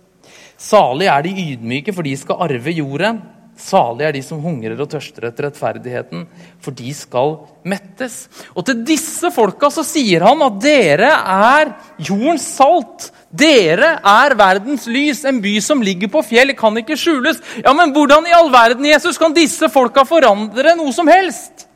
Salige 0.61 1.11
er 1.11 1.25
de 1.25 1.35
ydmyke, 1.51 1.93
for 1.93 2.05
de 2.05 2.15
skal 2.17 2.39
arve 2.47 2.73
jorden. 2.77 3.21
Salige 3.61 4.07
er 4.07 4.15
de 4.15 4.21
som 4.25 4.39
hungrer 4.41 4.79
og 4.79 4.89
tørster 4.89 5.27
etter 5.27 5.49
rettferdigheten, 5.49 6.23
for 6.63 6.73
de 6.73 6.93
skal 6.95 7.35
mettes. 7.67 8.23
Og 8.55 8.65
til 8.65 8.83
disse 8.87 9.29
folka 9.35 9.69
så 9.73 9.83
sier 9.85 10.23
han 10.25 10.41
at 10.45 10.61
dere 10.63 11.09
er 11.11 11.73
jordens 12.01 12.47
salt. 12.55 13.09
Dere 13.31 13.97
er 14.07 14.35
verdens 14.39 14.87
lys. 14.91 15.23
En 15.29 15.41
by 15.43 15.57
som 15.63 15.83
ligger 15.83 16.11
på 16.11 16.23
fjell, 16.25 16.55
kan 16.57 16.79
ikke 16.81 16.97
skjules. 16.99 17.41
Ja, 17.61 17.73
Men 17.73 17.93
hvordan 17.93 18.27
i 18.27 18.35
all 18.35 18.49
verden 18.51 18.87
Jesus, 18.87 19.19
kan 19.19 19.35
disse 19.35 19.69
folka 19.69 20.07
forandre 20.07 20.75
noe 20.79 20.95
som 20.95 21.07
helst? 21.11 21.67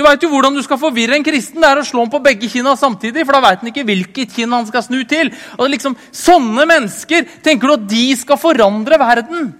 Du 0.00 0.06
veit 0.06 0.22
jo 0.24 0.30
hvordan 0.32 0.54
du 0.56 0.62
skal 0.64 0.78
forvirre 0.80 1.12
en 1.18 1.24
kristen. 1.24 1.60
Det 1.60 1.68
er 1.68 1.78
å 1.82 1.84
slå 1.84 2.06
ham 2.06 2.10
på 2.12 2.22
begge 2.24 2.48
kinna 2.48 2.72
samtidig. 2.80 3.26
For 3.28 3.36
da 3.36 3.42
veit 3.44 3.60
han 3.60 3.68
ikke 3.68 3.84
hvilket 3.84 4.32
kinn 4.32 4.54
han 4.56 4.64
skal 4.64 4.86
snu 4.86 5.02
til. 5.04 5.28
Og 5.58 5.68
liksom, 5.68 5.92
Sånne 6.16 6.64
mennesker 6.64 7.26
tenker 7.44 7.68
du 7.68 7.74
at 7.74 7.84
de 7.90 8.06
skal 8.16 8.40
forandre 8.40 8.96
verden? 9.00 9.50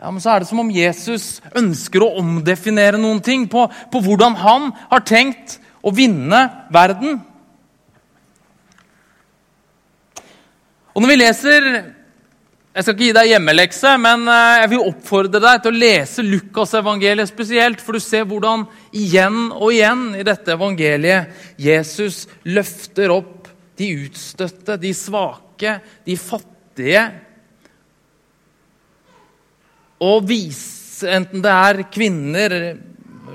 Ja, 0.00 0.08
men 0.08 0.22
så 0.24 0.32
er 0.32 0.40
det 0.40 0.48
som 0.48 0.62
om 0.62 0.70
Jesus 0.72 1.42
ønsker 1.58 2.06
å 2.06 2.14
omdefinere 2.22 3.00
noen 3.02 3.20
ting 3.20 3.44
på, 3.52 3.66
på 3.68 4.00
hvordan 4.00 4.38
han 4.40 4.70
har 4.88 5.04
tenkt 5.04 5.58
å 5.84 5.92
vinne 5.92 6.40
verden. 6.72 7.18
Og 10.94 11.04
når 11.04 11.12
vi 11.12 11.20
leser 11.20 11.68
Jeg 12.78 12.84
skal 12.84 12.94
ikke 12.94 13.06
gi 13.08 13.14
deg 13.16 13.28
hjemmelekse, 13.32 13.92
men 13.98 14.20
eh, 14.30 14.56
jeg 14.62 14.68
vil 14.70 14.84
oppfordre 14.86 15.40
deg 15.42 15.62
til 15.64 15.72
å 15.74 15.78
lese 15.82 16.22
Lukasevangeliet 16.22 17.26
spesielt, 17.26 17.80
for 17.82 17.98
du 17.98 18.04
ser 18.04 18.22
hvordan 18.30 18.68
igjen 18.94 19.48
og 19.48 19.72
igjen 19.74 20.04
i 20.14 20.22
dette 20.22 20.54
evangeliet 20.54 21.58
Jesus 21.58 22.20
løfter 22.46 23.10
opp 23.10 23.48
de 23.82 23.88
utstøtte, 24.04 24.76
de 24.78 24.92
svake, 24.94 25.72
de 26.06 26.14
fattige. 26.22 27.02
Og 30.06 30.22
viser, 30.30 31.16
enten 31.18 31.42
det 31.42 31.56
er 31.56 31.82
kvinner 31.90 32.54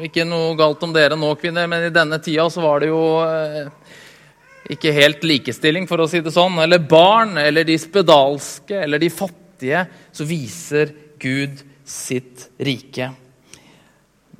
Ikke 0.07 0.23
noe 0.23 0.55
galt 0.55 0.87
om 0.87 0.95
dere 0.95 1.19
nå, 1.19 1.35
kvinner, 1.35 1.67
men 1.67 1.89
i 1.89 1.91
denne 1.91 2.23
tida 2.23 2.47
så 2.47 2.63
var 2.63 2.79
det 2.79 2.93
jo 2.93 3.03
eh, 3.27 3.67
ikke 4.71 4.93
helt 4.95 5.25
likestilling, 5.27 5.87
for 5.89 5.99
å 5.99 6.07
si 6.07 6.21
det 6.23 6.31
sånn. 6.31 6.55
Eller 6.63 6.79
barn, 6.79 7.35
eller 7.41 7.67
de 7.67 7.75
spedalske, 7.79 8.77
eller 8.85 9.01
de 9.01 9.11
fattige. 9.11 9.85
Så 10.15 10.27
viser 10.27 10.93
Gud 11.19 11.59
sitt 11.83 12.47
rike. 12.63 13.11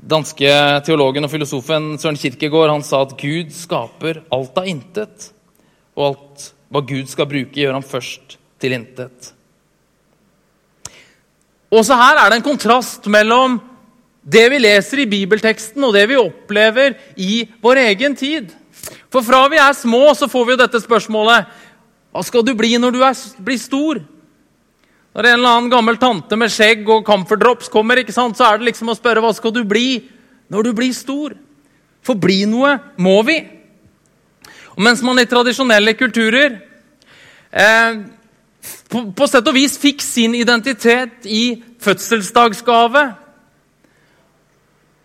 Danske 0.03 0.49
teologen 0.83 1.23
og 1.23 1.31
filosofen 1.31 1.93
Søren 1.99 2.19
Kirkegaard 2.19 2.73
han 2.73 2.83
sa 2.83 3.05
at 3.05 3.15
Gud 3.19 3.53
skaper 3.55 4.23
alt 4.35 4.57
av 4.59 4.67
intet. 4.67 5.29
Og 5.95 6.09
alt 6.09 6.49
hva 6.73 6.81
Gud 6.87 7.11
skal 7.11 7.29
bruke, 7.29 7.59
gjør 7.59 7.77
han 7.77 7.85
først 7.85 8.37
til 8.63 8.75
intet. 8.75 9.29
Også 11.73 11.95
her 11.97 12.19
er 12.21 12.29
det 12.29 12.39
en 12.39 12.45
kontrast 12.45 13.07
mellom 13.11 13.59
det 14.23 14.43
vi 14.53 14.59
leser 14.61 15.03
i 15.03 15.09
bibelteksten, 15.09 15.83
og 15.83 15.95
det 15.95 16.05
vi 16.11 16.19
opplever 16.19 16.95
i 17.19 17.43
vår 17.63 17.81
egen 17.89 18.15
tid. 18.17 18.51
For 19.13 19.21
fra 19.21 19.43
vi 19.51 19.59
er 19.61 19.75
små, 19.77 20.07
så 20.17 20.25
får 20.29 20.45
vi 20.47 20.55
jo 20.55 20.61
dette 20.63 20.81
spørsmålet 20.81 21.53
Hva 22.13 22.25
skal 22.25 22.45
du 22.45 22.55
bli 22.57 22.73
når 22.81 22.95
du 22.95 23.03
er, 23.05 23.17
blir 23.45 23.61
stor? 23.61 24.01
Når 25.13 25.27
en 25.29 25.37
eller 25.37 25.51
annen 25.51 25.69
gammel 25.69 25.99
tante 26.01 26.37
med 26.39 26.49
skjegg 26.49 26.87
og 26.89 27.05
camphor 27.05 27.37
drops 27.37 27.69
kommer, 27.69 28.01
ikke 28.01 28.15
sant, 28.15 28.37
så 28.37 28.47
er 28.47 28.57
det 28.57 28.71
liksom 28.71 28.89
å 28.89 28.97
spørre 28.97 29.21
hva 29.21 29.29
skal 29.37 29.53
du 29.53 29.61
bli 29.69 30.01
når 30.49 30.65
du 30.65 30.71
blir 30.73 30.93
stor? 30.97 31.35
For 32.03 32.17
bli 32.17 32.41
noe 32.49 32.73
må 32.97 33.19
vi. 33.27 33.37
Og 34.73 34.81
mens 34.81 35.03
man 35.05 35.21
i 35.21 35.27
tradisjonelle 35.29 35.93
kulturer 35.93 36.57
eh, 37.53 37.99
på, 38.89 39.03
på 39.13 39.27
sett 39.29 39.45
og 39.45 39.53
vis 39.53 39.77
fikk 39.77 40.01
sin 40.01 40.33
identitet 40.37 41.29
i 41.29 41.61
fødselsdagsgave 41.83 43.03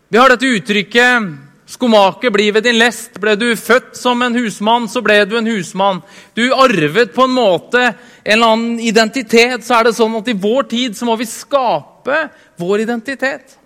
Vi 0.09 0.17
har 0.17 0.33
dette 0.33 0.49
uttrykket 0.57 1.48
Skomaker 1.69 2.33
bli 2.33 2.47
ved 2.51 2.65
din 2.65 2.79
lest. 2.81 3.19
Ble 3.21 3.35
du 3.37 3.51
født 3.57 3.93
som 3.99 4.23
en 4.25 4.37
husmann, 4.39 4.87
så 4.89 5.03
ble 5.05 5.19
du 5.29 5.37
en 5.37 5.51
husmann. 5.51 6.01
Du 6.33 6.47
arvet 6.57 7.13
på 7.13 7.27
en 7.29 7.35
måte 7.37 7.83
en 7.83 7.93
eller 8.25 8.55
annen 8.55 8.79
identitet. 8.81 9.67
Så 9.67 9.77
er 9.77 9.89
det 9.89 9.97
sånn 9.99 10.17
at 10.17 10.31
i 10.33 10.37
vår 10.39 10.71
tid 10.71 10.97
så 10.97 11.05
må 11.05 11.19
vi 11.21 11.29
skape 11.29 12.23
vår 12.57 12.87
identitet. 12.87 13.59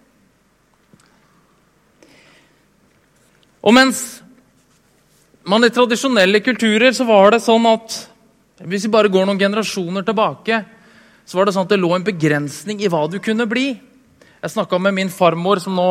Og 3.63 3.71
mens 3.77 4.03
man 5.47 5.63
i 5.63 5.71
tradisjonelle 5.71 6.43
kulturer 6.43 6.91
så 6.95 7.07
var 7.07 7.35
det 7.35 7.43
sånn 7.47 7.71
at 7.71 8.01
hvis 8.67 8.87
vi 8.87 8.95
bare 8.95 9.11
går 9.11 9.27
noen 9.27 9.39
generasjoner 9.39 10.03
tilbake, 10.07 10.59
så 11.27 11.39
var 11.39 11.47
det 11.47 11.55
sånn 11.55 11.67
at 11.67 11.73
det 11.73 11.79
lå 11.79 11.95
en 11.95 12.07
begrensning 12.07 12.83
i 12.83 12.91
hva 12.91 13.07
du 13.11 13.21
kunne 13.23 13.47
bli. 13.51 13.71
Jeg 14.43 14.55
snakka 14.57 14.79
med 14.83 14.99
min 14.99 15.11
farmor, 15.11 15.63
som 15.63 15.79
nå 15.79 15.91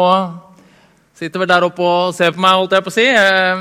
Sitter 1.22 1.38
vel 1.38 1.50
der 1.52 1.68
oppe 1.68 1.86
og 1.86 2.16
ser 2.18 2.32
på 2.34 2.42
meg, 2.42 2.56
holdt 2.58 2.72
jeg 2.74 2.82
på 2.82 2.90
å 2.90 2.94
si. 2.96 3.04
Eh, 3.06 3.60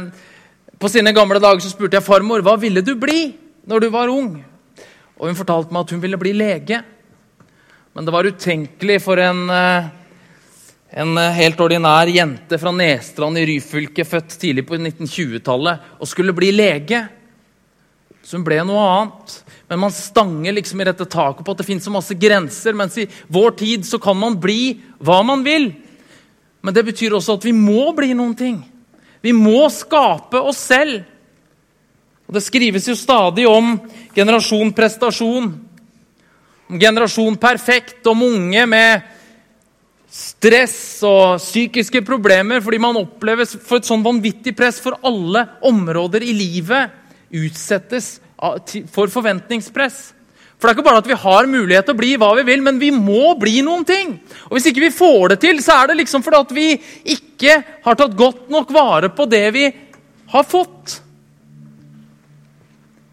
på 0.80 0.88
sine 0.88 1.12
gamle 1.12 1.36
dager 1.44 1.60
så 1.60 1.68
spurte 1.68 1.98
jeg 1.98 2.06
farmor 2.06 2.40
hva 2.40 2.54
ville 2.56 2.80
du 2.80 2.94
bli 2.96 3.34
når 3.68 3.82
du 3.84 3.86
var 3.92 4.08
ung. 4.08 4.30
Og 5.20 5.26
hun 5.28 5.36
fortalte 5.36 5.68
meg 5.68 5.84
at 5.84 5.92
hun 5.92 6.00
ville 6.00 6.16
bli 6.22 6.32
lege. 6.38 6.78
Men 7.92 8.06
det 8.08 8.14
var 8.14 8.24
utenkelig 8.24 8.96
for 9.04 9.20
en, 9.20 9.42
eh, 9.52 9.90
en 11.04 11.20
helt 11.36 11.60
ordinær 11.60 12.08
jente 12.08 12.56
fra 12.62 12.72
Nestrand 12.72 13.36
i 13.36 13.44
Ryfylke, 13.52 14.08
født 14.08 14.38
tidlig 14.40 14.64
på 14.64 14.80
1920-tallet, 14.80 15.84
å 16.00 16.08
skulle 16.08 16.32
bli 16.32 16.54
lege. 16.56 17.02
Så 18.24 18.40
hun 18.40 18.48
ble 18.48 18.62
noe 18.64 18.88
annet. 18.88 19.36
Men 19.68 19.84
man 19.84 19.92
stanger 19.92 20.56
liksom 20.56 20.80
i 20.80 20.88
dette 20.88 21.04
taket 21.04 21.44
på 21.44 21.52
at 21.52 21.60
det 21.60 21.68
finnes 21.68 21.84
så 21.84 21.92
masse 21.92 22.16
grenser. 22.16 22.72
Mens 22.72 22.96
i 22.96 23.08
vår 23.28 23.52
tid 23.60 23.84
så 23.84 24.00
kan 24.00 24.16
man 24.16 24.40
bli 24.40 24.80
hva 24.96 25.20
man 25.28 25.44
vil. 25.44 25.74
Men 26.60 26.76
det 26.76 26.84
betyr 26.90 27.16
også 27.16 27.38
at 27.38 27.46
vi 27.48 27.54
må 27.56 27.90
bli 27.96 28.12
noen 28.16 28.34
ting. 28.36 28.60
Vi 29.24 29.32
må 29.36 29.64
skape 29.72 30.40
oss 30.40 30.60
selv. 30.70 31.02
Og 32.28 32.36
Det 32.36 32.44
skrives 32.44 32.86
jo 32.88 32.94
stadig 32.94 33.46
om 33.48 33.74
generasjon 34.14 34.70
prestasjon, 34.76 35.48
om 36.70 36.78
generasjon 36.78 37.36
perfekt, 37.42 38.06
om 38.06 38.22
unge 38.22 38.66
med 38.70 39.08
stress 40.10 41.02
og 41.06 41.38
psykiske 41.38 42.02
problemer 42.02 42.62
fordi 42.62 42.80
man 42.82 42.98
oppleves 42.98 43.54
for 43.62 43.78
et 43.78 43.86
sånn 43.86 44.02
vanvittig 44.02 44.56
press 44.58 44.80
for 44.82 44.98
alle 45.06 45.44
områder 45.66 46.22
i 46.26 46.34
livet. 46.34 46.94
Utsettes 47.30 48.18
for 48.90 49.10
forventningspress. 49.10 50.12
For 50.60 50.68
det 50.68 50.74
er 50.74 50.76
ikke 50.76 50.88
bare 50.90 51.00
at 51.00 51.08
vi 51.08 51.16
har 51.16 51.46
mulighet 51.48 51.86
til 51.88 51.96
å 51.96 51.98
bli 52.02 52.10
hva 52.20 52.34
vi 52.36 52.42
vil, 52.44 52.60
men 52.60 52.76
vi 52.76 52.90
må 52.92 53.32
bli 53.40 53.62
noen 53.64 53.84
ting. 53.88 54.18
Og 54.50 54.58
Hvis 54.58 54.66
ikke 54.68 54.82
vi 54.84 54.90
får 54.92 55.32
det 55.32 55.38
til, 55.40 55.62
så 55.64 55.78
er 55.80 55.88
det 55.88 56.02
liksom 56.02 56.24
fordi 56.26 56.40
at 56.44 56.50
vi 56.52 56.66
ikke 57.14 57.54
har 57.86 57.96
tatt 57.96 58.16
godt 58.18 58.50
nok 58.52 58.74
vare 58.76 59.08
på 59.08 59.24
det 59.30 59.46
vi 59.56 59.70
har 60.34 60.44
fått. 60.44 60.98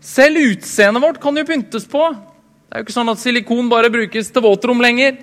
Selv 0.04 0.44
utseendet 0.44 1.04
vårt 1.04 1.22
kan 1.24 1.40
jo 1.40 1.46
pyntes 1.48 1.88
på. 1.88 2.04
Det 2.12 2.76
er 2.76 2.84
jo 2.84 2.88
ikke 2.90 2.98
sånn 2.98 3.14
at 3.14 3.22
silikon 3.22 3.72
bare 3.72 3.94
brukes 3.94 4.28
til 4.28 4.44
våtrom 4.44 4.84
lenger. 4.84 5.16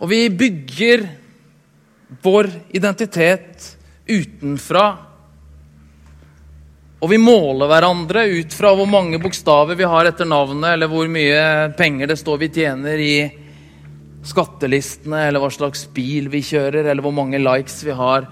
Og 0.00 0.08
vi 0.14 0.22
bygger 0.32 1.04
vår 2.24 2.48
identitet 2.72 3.74
utenfra 4.08 4.86
og 6.98 7.12
vi 7.12 7.18
måler 7.22 7.70
hverandre 7.70 8.24
ut 8.40 8.54
fra 8.58 8.72
hvor 8.74 8.88
mange 8.90 9.20
bokstaver 9.22 9.78
vi 9.78 9.86
har 9.86 10.08
etter 10.08 10.26
navnet, 10.26 10.72
eller 10.72 10.90
hvor 10.90 11.06
mye 11.10 11.70
penger 11.78 12.10
det 12.10 12.18
står 12.18 12.40
vi 12.42 12.48
tjener 12.56 12.98
i 12.98 13.12
skattelistene, 14.26 15.28
eller 15.28 15.42
hva 15.42 15.50
slags 15.54 15.84
bil 15.94 16.26
vi 16.32 16.42
kjører, 16.42 16.82
eller 16.82 17.04
hvor 17.04 17.14
mange 17.14 17.38
likes 17.38 17.78
vi 17.86 17.94
har 17.94 18.26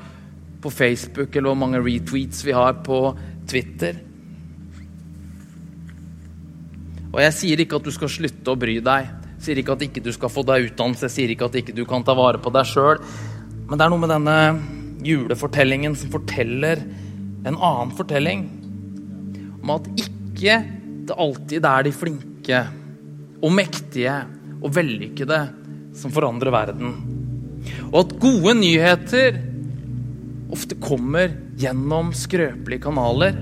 på 0.63 0.73
Facebook, 0.75 1.31
eller 1.31 1.53
hvor 1.53 1.61
mange 1.63 1.85
retweets 1.85 2.43
vi 2.43 2.57
har 2.57 2.83
på 2.83 3.01
Twitter. 3.47 4.03
Og 7.15 7.23
jeg 7.23 7.39
sier 7.39 7.63
ikke 7.63 7.79
at 7.79 7.87
du 7.87 7.95
skal 7.95 8.11
slutte 8.13 8.51
å 8.51 8.59
bry 8.59 8.81
deg. 8.83 9.15
Jeg 9.37 9.47
sier 9.47 9.63
ikke 9.63 9.79
at 9.79 9.87
ikke 9.87 10.03
du 10.03 10.11
skal 10.13 10.33
få 10.33 10.43
deg 10.49 10.73
utdannelse, 10.73 11.07
jeg 11.07 11.15
sier 11.21 11.37
ikke 11.37 11.47
at 11.47 11.63
ikke 11.63 11.77
du 11.77 11.85
kan 11.87 12.03
ta 12.05 12.19
vare 12.19 12.43
på 12.43 12.51
deg 12.51 12.67
sjøl. 12.67 12.99
Men 13.71 13.79
det 13.79 13.87
er 13.87 13.95
noe 13.95 14.03
med 14.03 14.11
denne 14.11 14.39
julefortellingen 15.07 15.95
som 15.95 16.11
forteller 16.11 16.83
en 17.47 17.57
annen 17.57 17.93
fortelling 17.95 18.47
om 19.63 19.75
at 19.77 19.87
ikke 19.95 20.59
det 21.07 21.17
alltid 21.17 21.67
er 21.67 21.87
de 21.87 21.93
flinke 21.95 22.63
og 23.43 23.53
mektige 23.55 24.17
og 24.61 24.73
vellykkede 24.75 25.39
som 25.97 26.13
forandrer 26.15 26.55
verden. 26.55 26.97
Og 27.93 28.01
at 28.03 28.17
gode 28.23 28.57
nyheter 28.59 29.39
ofte 30.53 30.79
kommer 30.83 31.33
gjennom 31.59 32.13
skrøpelige 32.17 32.85
kanaler. 32.87 33.39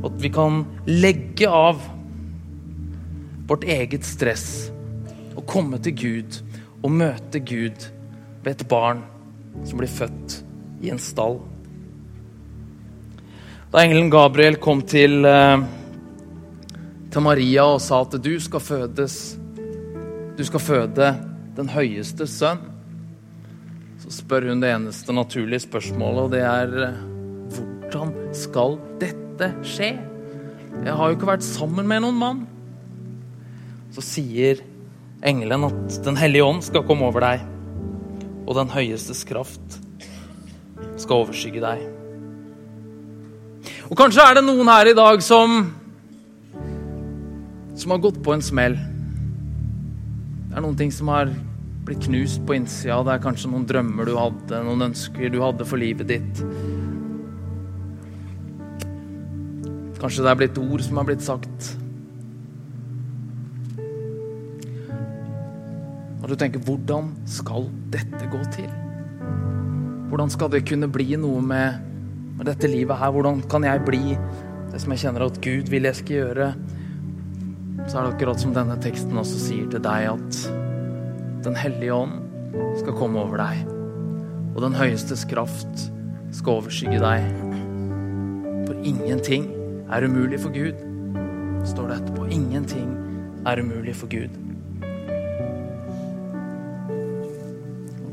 Og 0.00 0.08
at 0.12 0.22
vi 0.22 0.30
kan 0.34 0.62
legge 0.88 1.50
av 1.50 1.82
vårt 3.46 3.66
eget 3.70 4.06
stress 4.06 4.68
og 5.36 5.46
komme 5.50 5.78
til 5.82 5.94
Gud 5.98 6.40
og 6.82 6.94
møte 6.94 7.42
Gud 7.42 7.90
ved 8.44 8.54
et 8.54 8.66
barn 8.70 9.04
som 9.66 9.78
blir 9.80 9.90
født 9.90 10.40
i 10.84 10.90
en 10.92 11.02
stall. 11.02 11.40
Da 13.72 13.82
engelen 13.82 14.10
Gabriel 14.10 14.56
kom 14.62 14.80
til, 14.86 15.24
eh, 15.26 15.64
til 17.10 17.24
Maria 17.24 17.64
og 17.66 17.80
sa 17.82 18.02
at 18.04 18.14
du 18.22 18.38
skal 18.40 18.60
fødes 18.60 19.36
Du 20.36 20.44
skal 20.44 20.60
føde 20.60 21.06
den 21.56 21.68
høyeste 21.72 22.26
sønn. 22.28 22.58
Så 23.96 24.10
spør 24.12 24.50
hun 24.50 24.60
det 24.60 24.68
eneste 24.68 25.14
naturlige 25.16 25.62
spørsmålet, 25.64 26.20
og 26.26 26.30
det 26.30 26.42
er 26.44 26.92
hvordan 27.88 28.12
skal 28.36 28.76
dette 29.00 29.48
skje? 29.64 29.96
Jeg 30.84 30.92
har 30.92 31.08
jo 31.08 31.16
ikke 31.16 31.30
vært 31.32 31.46
sammen 31.46 31.88
med 31.88 32.04
noen 32.04 32.20
mann. 32.20 32.46
Så 33.96 34.04
sier 34.04 34.60
engelen 35.24 35.64
at 35.64 36.04
Den 36.04 36.20
hellige 36.20 36.44
ånd 36.44 36.62
skal 36.68 36.84
komme 36.84 37.08
over 37.08 37.24
deg, 37.24 37.40
og 38.44 38.58
den 38.60 38.76
høyestes 38.76 39.24
kraft 39.24 39.80
skal 41.00 41.24
overskygge 41.24 41.64
deg. 41.64 41.95
Og 43.86 43.94
kanskje 43.98 44.24
er 44.24 44.38
det 44.38 44.44
noen 44.46 44.66
her 44.70 44.90
i 44.90 44.96
dag 44.96 45.22
som 45.22 45.58
som 47.76 47.92
har 47.92 48.00
gått 48.00 48.22
på 48.24 48.32
en 48.32 48.42
smell. 48.42 48.74
Det 50.48 50.56
er 50.56 50.64
noen 50.64 50.78
ting 50.78 50.90
som 50.94 51.10
har 51.12 51.28
blitt 51.86 52.06
knust 52.06 52.40
på 52.48 52.56
innsida. 52.56 53.02
Det 53.04 53.12
er 53.14 53.22
kanskje 53.22 53.50
noen 53.52 53.66
drømmer 53.68 54.08
du 54.08 54.14
hadde, 54.16 54.62
noen 54.64 54.88
ønsker 54.88 55.30
du 55.30 55.42
hadde 55.42 55.66
for 55.68 55.78
livet 55.78 56.08
ditt. 56.08 56.40
Kanskje 60.00 60.24
det 60.24 60.32
er 60.32 60.40
blitt 60.40 60.58
ord 60.60 60.82
som 60.84 60.98
har 60.98 61.06
blitt 61.08 61.24
sagt. 61.24 61.76
Og 66.22 66.32
du 66.32 66.34
tenker 66.34 66.58
'hvordan 66.58 67.12
skal 67.24 67.70
dette 67.90 68.26
gå 68.32 68.40
til'? 68.50 68.74
Hvordan 70.08 70.30
skal 70.30 70.48
det 70.48 70.66
kunne 70.66 70.88
bli 70.88 71.16
noe 71.16 71.40
med, 71.40 71.78
med 72.36 72.46
dette 72.50 72.68
livet 72.70 72.98
her? 73.00 73.12
Hvordan 73.14 73.42
kan 73.50 73.64
jeg 73.64 73.84
bli 73.86 74.16
det 74.72 74.80
som 74.82 74.92
jeg 74.92 75.04
kjenner 75.06 75.26
at 75.26 75.40
Gud 75.44 75.70
vil 75.72 75.88
jeg 75.88 76.00
skal 76.00 76.20
gjøre? 76.20 76.48
Så 77.86 77.98
er 77.98 78.06
det 78.06 78.14
akkurat 78.14 78.42
som 78.42 78.54
denne 78.56 78.76
teksten 78.82 79.20
også 79.20 79.40
sier 79.40 79.68
til 79.72 79.82
deg, 79.82 80.08
at 80.16 80.46
Den 81.46 81.54
hellige 81.54 81.94
ånd 81.94 82.16
skal 82.80 82.96
komme 82.98 83.20
over 83.22 83.38
deg. 83.38 83.68
Og 84.56 84.64
den 84.64 84.74
høyestes 84.74 85.22
kraft 85.30 85.84
skal 86.34 86.58
overskygge 86.58 86.98
deg. 86.98 87.28
For 88.66 88.74
ingenting 88.82 89.46
er 89.92 90.08
umulig 90.08 90.40
for 90.42 90.50
Gud, 90.50 90.80
står 91.68 91.92
det 91.92 92.00
etterpå. 92.00 92.26
Ingenting 92.34 92.90
er 93.46 93.62
umulig 93.62 93.94
for 93.94 94.10
Gud. 94.10 94.34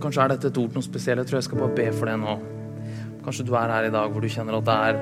Kanskje 0.04 0.28
er 0.28 0.34
dette 0.36 0.52
et 0.52 0.60
ord 0.60 0.76
noe 0.76 0.86
spesielt. 0.86 1.24
Jeg 1.24 1.32
tror 1.32 1.40
jeg 1.40 1.50
skal 1.50 1.64
bare 1.64 1.78
be 1.80 1.90
for 1.96 2.12
det 2.12 2.20
nå. 2.22 2.38
Kanskje 3.24 3.46
du 3.48 3.54
er 3.56 3.72
her 3.72 3.88
i 3.88 3.94
dag 3.94 4.12
hvor 4.12 4.24
du 4.24 4.32
kjenner 4.32 4.60
at 4.60 4.68
det 4.68 4.80
er 4.90 4.98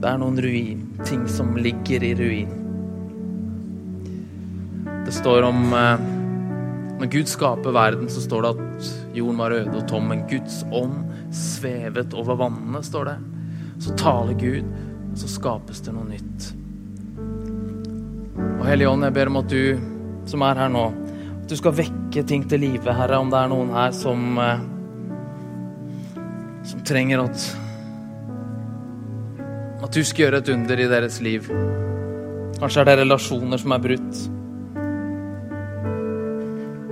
Det 0.00 0.08
er 0.08 0.20
noen 0.22 0.38
ruin, 0.40 0.84
ting 1.04 1.26
som 1.28 1.50
ligger 1.60 2.04
i 2.06 2.14
ruin. 2.16 2.52
Det 5.04 5.12
står 5.12 5.44
om 5.44 5.74
eh, 5.76 6.06
Når 7.02 7.10
Gud 7.12 7.28
skaper 7.28 7.74
verden, 7.76 8.08
så 8.08 8.22
står 8.24 8.46
det 8.46 8.52
at 8.54 8.88
jorden 9.18 9.42
var 9.42 9.56
øde 9.58 9.76
og 9.76 9.84
tom, 9.90 10.08
men 10.08 10.24
Guds 10.30 10.62
ånd 10.72 11.02
svevet 11.36 12.16
over 12.16 12.38
vannene, 12.40 12.80
står 12.84 13.10
det. 13.10 13.18
Så 13.80 13.96
taler 14.00 14.40
Gud, 14.40 14.72
og 15.10 15.20
så 15.20 15.28
skapes 15.28 15.84
det 15.84 15.94
noe 15.96 16.08
nytt. 16.08 16.50
Og 18.60 18.66
Hellige 18.68 18.88
Ånd, 18.92 19.04
jeg 19.04 19.16
ber 19.16 19.32
om 19.32 19.40
at 19.40 19.52
du 19.52 19.62
som 20.28 20.44
er 20.44 20.60
her 20.60 20.68
nå, 20.72 20.84
du 21.50 21.56
skal 21.58 21.74
vekke 21.74 22.22
ting 22.26 22.44
til 22.46 22.62
live, 22.62 22.92
Herre, 22.94 23.18
om 23.18 23.30
det 23.32 23.38
er 23.40 23.50
noen 23.50 23.72
her 23.74 23.94
som 23.96 24.38
eh, 24.38 24.60
som 26.70 26.82
trenger 26.86 27.24
at 27.24 27.46
at 29.80 29.96
du 29.96 30.04
skal 30.04 30.26
gjøre 30.26 30.42
et 30.42 30.50
under 30.52 30.82
i 30.82 30.90
deres 30.90 31.16
liv. 31.24 31.48
Kanskje 32.60 32.82
er 32.82 32.90
det 32.90 32.98
relasjoner 33.00 33.58
som 33.58 33.72
er 33.74 33.82
brutt. 33.82 34.20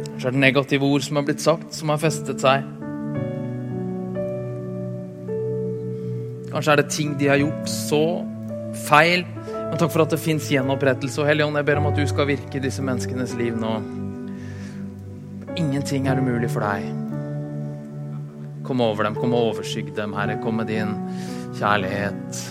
Kanskje 0.09 0.31
er 0.31 0.35
det 0.35 0.43
negative 0.43 0.89
ord 0.89 1.05
som 1.07 1.21
er 1.21 1.29
blitt 1.29 1.45
sagt, 1.45 1.69
som 1.77 1.93
har 1.93 2.01
festet 2.03 2.43
seg. 2.43 2.65
Kanskje 6.49 6.73
er 6.73 6.83
det 6.83 6.89
ting 6.97 7.15
de 7.21 7.31
har 7.31 7.39
gjort 7.45 7.71
så 7.71 8.03
feil. 8.89 9.29
Men 9.53 9.79
takk 9.79 9.93
for 9.93 10.09
at 10.09 10.17
det 10.17 10.23
fins 10.25 10.49
gjenopprettelse. 10.51 11.21
Og 11.21 11.29
Hellige 11.29 11.53
Ånd, 11.53 11.61
jeg 11.61 11.69
ber 11.69 11.85
om 11.85 11.93
at 11.93 12.01
du 12.01 12.07
skal 12.09 12.33
virke 12.33 12.57
i 12.57 12.65
disse 12.65 12.83
menneskenes 12.83 13.37
liv 13.39 13.55
nå. 13.61 13.77
Ingenting 15.59 16.07
er 16.07 16.21
umulig 16.23 16.51
for 16.53 16.63
deg. 16.63 16.87
Kom 18.67 18.83
over 18.85 19.09
dem, 19.09 19.17
kom 19.19 19.33
og 19.35 19.51
overskygg 19.53 19.91
dem, 19.97 20.15
Herre. 20.15 20.39
Kom 20.43 20.61
med 20.61 20.71
din 20.71 20.95
kjærlighet. 21.59 22.43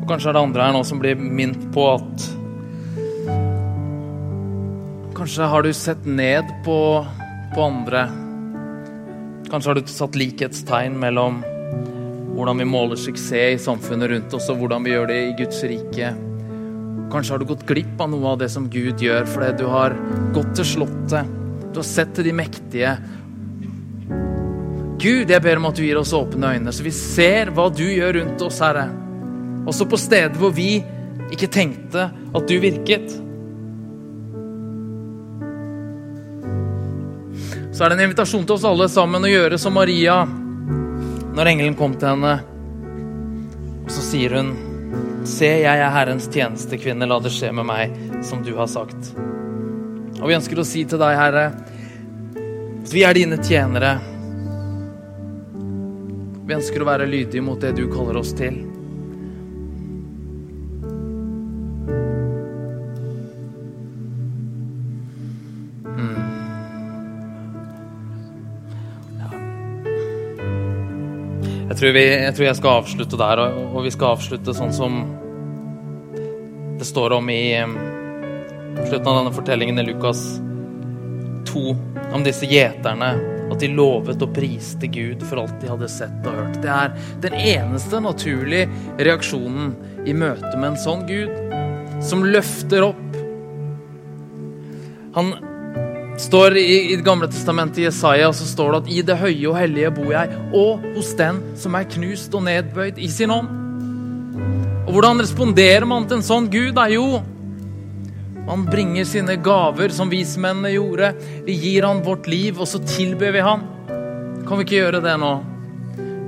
Og 0.00 0.08
kanskje 0.08 0.30
er 0.30 0.36
det 0.36 0.44
andre 0.46 0.64
her 0.64 0.74
nå 0.76 0.82
som 0.84 1.00
blir 1.02 1.20
minnet 1.20 1.68
på 1.74 1.86
at 1.96 2.30
Kanskje 5.14 5.46
har 5.46 5.62
du 5.62 5.70
sett 5.72 6.02
ned 6.04 6.48
på, 6.64 6.78
på 7.54 7.62
andre. 7.62 8.02
Kanskje 9.46 9.70
har 9.70 9.78
du 9.78 9.88
satt 9.88 10.18
likhetstegn 10.18 10.98
mellom 11.00 11.38
hvordan 12.34 12.58
vi 12.58 12.66
måler 12.66 12.98
suksess 12.98 13.54
i 13.54 13.62
samfunnet 13.62 14.10
rundt 14.10 14.34
oss, 14.34 14.50
og 14.50 14.58
hvordan 14.58 14.84
vi 14.84 14.96
gjør 14.96 15.12
det 15.12 15.20
i 15.22 15.34
Guds 15.38 15.62
rike. 15.70 16.10
Kanskje 17.14 17.34
har 17.34 17.38
du 17.38 17.44
gått 17.46 17.66
glipp 17.66 18.00
av 18.02 18.08
noe 18.10 18.32
av 18.32 18.40
det 18.40 18.48
som 18.50 18.64
Gud 18.66 18.98
gjør, 18.98 19.22
fordi 19.30 19.52
du 19.60 19.68
har 19.70 19.92
gått 20.34 20.48
til 20.58 20.66
Slottet. 20.66 21.28
Du 21.70 21.78
har 21.78 21.86
sett 21.86 22.10
til 22.16 22.26
de 22.26 22.32
mektige. 22.34 22.96
Gud, 24.98 25.30
jeg 25.30 25.42
ber 25.44 25.60
om 25.60 25.68
at 25.68 25.78
du 25.78 25.84
gir 25.84 26.00
oss 26.00 26.10
åpne 26.16 26.56
øyne, 26.56 26.74
så 26.74 26.82
vi 26.82 26.90
ser 26.90 27.52
hva 27.54 27.68
du 27.70 27.84
gjør 27.86 28.18
rundt 28.18 28.42
oss, 28.42 28.58
Herre. 28.64 28.88
Også 29.70 29.86
på 29.86 30.00
steder 30.00 30.34
hvor 30.42 30.50
vi 30.58 30.80
ikke 31.30 31.52
tenkte 31.54 32.08
at 32.10 32.50
du 32.50 32.56
virket. 32.58 33.06
Så 37.70 37.78
er 37.84 37.94
det 37.94 38.00
en 38.00 38.06
invitasjon 38.08 38.42
til 38.42 38.58
oss 38.58 38.66
alle 38.66 38.90
sammen 38.90 39.22
å 39.22 39.30
gjøre 39.30 39.62
som 39.62 39.78
Maria 39.78 40.24
når 40.26 41.54
engelen 41.54 41.78
kom 41.78 41.94
til 41.94 42.16
henne. 42.16 42.36
Og 43.84 43.90
så 43.94 44.02
sier 44.02 44.34
hun, 44.40 44.56
Se, 45.24 45.48
jeg 45.48 45.80
er 45.80 45.88
Herrens 45.88 46.26
tjenestekvinne, 46.28 47.06
la 47.08 47.16
det 47.24 47.30
skje 47.32 47.48
med 47.56 47.64
meg 47.64 47.94
som 48.28 48.42
du 48.44 48.50
har 48.58 48.68
sagt. 48.68 49.14
Og 50.20 50.26
vi 50.28 50.36
ønsker 50.36 50.60
å 50.60 50.66
si 50.68 50.82
til 50.84 51.00
deg, 51.00 51.16
Herre, 51.16 51.44
at 52.84 52.92
vi 52.92 53.06
er 53.08 53.16
dine 53.16 53.38
tjenere. 53.40 53.94
Vi 56.44 56.56
ønsker 56.58 56.84
å 56.84 56.88
være 56.90 57.08
lydige 57.08 57.44
mot 57.44 57.56
det 57.56 57.72
du 57.78 57.86
kaller 57.88 58.20
oss 58.20 58.34
til. 58.36 58.60
Tror, 71.84 71.92
vi, 71.92 72.04
jeg 72.08 72.32
tror, 72.32 72.46
jeg 72.46 72.56
skal 72.56 72.78
avslutte 72.78 73.16
der, 73.20 73.40
og, 73.44 73.74
vi 73.84 73.90
skal 73.92 74.14
avslutte 74.14 74.54
sånn 74.56 74.70
som 74.72 74.94
det 76.78 76.86
står 76.88 77.12
om 77.18 77.28
i 77.28 77.58
slutten 78.86 79.10
av 79.10 79.18
denne 79.18 79.32
fortellingen 79.34 79.82
i 79.82 79.84
Lukas 79.90 80.22
2, 81.50 81.74
om 82.16 82.24
disse 82.24 82.48
gjeterne. 82.48 83.12
At 83.52 83.60
de 83.60 83.68
lovet 83.76 84.22
og 84.24 84.32
priste 84.32 84.88
Gud 84.88 85.20
for 85.28 85.42
alt 85.42 85.58
de 85.60 85.68
hadde 85.68 85.90
sett 85.92 86.24
og 86.24 86.38
hørt. 86.40 86.56
Det 86.64 86.72
er 86.72 86.94
den 87.26 87.36
eneste 87.36 88.00
naturlige 88.00 89.04
reaksjonen 89.04 89.74
i 90.08 90.16
møte 90.16 90.54
med 90.56 90.70
en 90.70 90.80
sånn 90.80 91.04
Gud, 91.10 91.36
som 92.02 92.24
løfter 92.24 92.88
opp. 92.88 93.18
Han 95.20 95.34
står 96.20 96.56
i, 96.56 96.92
i 96.92 96.96
Det 96.96 97.04
gamle 97.04 97.28
testamentet 97.30 97.78
i 97.78 97.86
Jesaja 97.88 98.32
så 98.32 98.46
står 98.46 98.72
det 98.72 98.80
at 98.80 98.90
i 98.92 99.02
det 99.06 99.18
høye 99.18 99.50
og 99.50 99.58
hellige 99.58 99.92
bor 99.96 100.12
jeg, 100.14 100.40
og 100.54 100.84
hos 100.94 101.12
den 101.18 101.40
som 101.58 101.76
er 101.78 101.88
knust 101.90 102.34
og 102.34 102.44
nedbøyd 102.46 103.00
i 103.02 103.10
sin 103.10 103.34
ånd. 103.34 103.50
Og 104.84 104.92
hvordan 104.92 105.22
responderer 105.22 105.86
man 105.88 106.06
til 106.06 106.20
en 106.20 106.26
sånn 106.26 106.50
Gud? 106.52 106.74
Da? 106.76 106.86
Jo, 106.92 107.22
man 108.44 108.66
bringer 108.68 109.06
sine 109.08 109.38
gaver, 109.40 109.94
som 109.96 110.12
vismennene 110.12 110.74
gjorde. 110.74 111.14
Vi 111.46 111.56
gir 111.56 111.88
han 111.88 112.04
vårt 112.04 112.28
liv, 112.30 112.60
og 112.60 112.68
så 112.68 112.82
tilber 112.84 113.32
vi 113.34 113.44
han. 113.44 113.64
Kan 114.44 114.60
vi 114.60 114.66
ikke 114.66 114.82
gjøre 114.82 115.00
det 115.04 115.14
nå? 115.22 115.34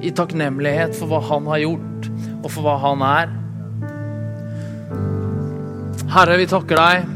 I 0.07 0.13
takknemlighet 0.17 0.97
for 0.97 1.11
hva 1.11 1.21
han 1.29 1.51
har 1.53 1.63
gjort, 1.67 2.09
og 2.43 2.49
for 2.49 2.65
hva 2.65 2.79
han 2.87 3.05
er. 3.05 3.35
Herre, 6.17 6.39
vi 6.41 6.49
takker 6.49 6.81
deg 6.81 7.16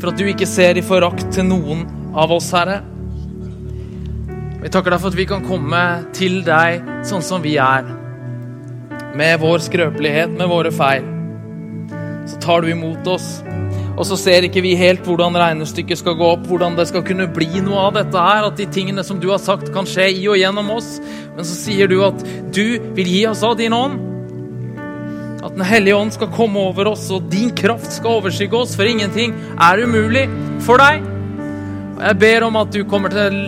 for 0.00 0.12
at 0.12 0.20
du 0.20 0.26
ikke 0.28 0.48
ser 0.48 0.78
i 0.78 0.84
forakt 0.84 1.28
til 1.34 1.48
noen 1.48 1.84
av 2.16 2.32
oss, 2.36 2.50
Herre. 2.54 2.80
Vi 4.62 4.72
takker 4.72 4.92
deg 4.92 5.02
for 5.02 5.12
at 5.12 5.18
vi 5.18 5.28
kan 5.28 5.44
komme 5.46 5.82
til 6.16 6.40
deg 6.46 6.88
sånn 7.06 7.24
som 7.24 7.44
vi 7.44 7.54
er. 7.62 7.86
Med 9.16 9.38
vår 9.40 9.62
skrøpelighet, 9.68 10.32
med 10.36 10.50
våre 10.50 10.72
feil. 10.74 11.06
Så 12.26 12.40
tar 12.42 12.64
du 12.64 12.72
imot 12.72 13.06
oss, 13.08 13.42
Og 13.96 14.04
så 14.04 14.16
ser 14.20 14.44
ikke 14.44 14.60
vi 14.60 14.74
helt 14.76 15.06
hvordan 15.08 15.36
regnestykket 15.40 16.02
skal 16.02 16.18
gå 16.18 16.26
opp, 16.34 16.42
hvordan 16.50 16.74
det 16.76 16.84
skal 16.90 17.04
kunne 17.06 17.30
bli 17.32 17.62
noe 17.64 17.86
av 17.88 17.94
dette 17.96 18.24
her. 18.26 18.44
At 18.44 18.58
de 18.60 18.66
tingene 18.68 19.00
som 19.06 19.16
du 19.22 19.30
har 19.30 19.40
sagt, 19.40 19.70
kan 19.72 19.88
skje 19.88 20.10
i 20.12 20.26
og 20.28 20.36
gjennom 20.36 20.68
oss. 20.74 20.98
Men 21.32 21.48
så 21.48 21.56
sier 21.56 21.88
du 21.88 22.02
at 22.04 22.20
du 22.52 22.76
vil 22.98 23.08
gi 23.08 23.22
oss 23.30 23.40
av 23.46 23.56
din 23.56 23.72
ånd. 23.72 24.02
Den 25.56 25.64
hellige 25.64 25.96
ånd 25.96 26.12
skal 26.12 26.28
komme 26.36 26.60
over 26.68 26.90
oss, 26.92 27.06
og 27.10 27.30
din 27.32 27.48
kraft 27.56 27.88
skal 27.96 28.18
overskygge 28.18 28.58
oss. 28.58 28.74
For 28.76 28.84
ingenting 28.84 29.32
er 29.56 29.80
umulig 29.80 30.26
for 30.66 30.76
deg. 30.82 31.04
Og 31.96 32.02
Jeg 32.04 32.18
ber 32.20 32.44
om 32.44 32.58
at 32.60 32.74
du 32.74 32.82
kommer 32.84 33.14
til 33.14 33.38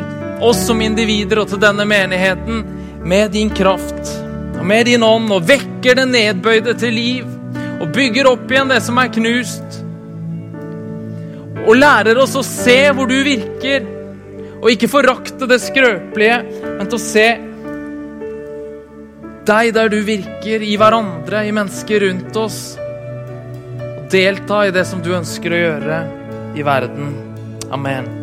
oss 0.41 0.63
som 0.65 0.81
individer 0.81 1.43
og 1.43 1.51
til 1.51 1.61
denne 1.61 1.85
menigheten 1.85 2.63
med 3.05 3.35
din 3.35 3.51
kraft 3.53 4.15
og 4.59 4.65
med 4.67 4.87
din 4.89 5.03
ånd 5.03 5.29
og 5.35 5.45
vekker 5.47 5.99
det 5.99 6.07
nedbøyde 6.09 6.75
til 6.79 6.95
liv 6.95 7.27
og 7.79 7.93
bygger 7.95 8.31
opp 8.31 8.51
igjen 8.51 8.71
det 8.71 8.81
som 8.87 8.99
er 9.03 9.11
knust 9.15 9.83
og 11.69 11.77
lærer 11.77 12.19
oss 12.23 12.37
å 12.39 12.45
se 12.47 12.79
hvor 12.97 13.09
du 13.11 13.19
virker, 13.27 13.85
og 14.59 14.71
ikke 14.73 14.89
forakte 14.91 15.47
det 15.51 15.61
skrøpelige, 15.61 16.39
men 16.65 16.89
til 16.89 16.97
å 16.97 17.03
se 17.03 17.27
deg 19.49 19.73
der 19.77 19.89
du 19.93 19.99
virker, 20.05 20.63
i 20.63 20.77
hverandre, 20.81 21.47
i 21.47 21.55
mennesker 21.57 22.05
rundt 22.07 22.37
oss. 22.37 22.61
Delta 24.13 24.67
i 24.67 24.75
det 24.75 24.87
som 24.89 25.03
du 25.05 25.13
ønsker 25.17 25.53
å 25.53 25.65
gjøre 25.65 26.05
i 26.57 26.65
verden. 26.65 27.13
Amen. 27.73 28.18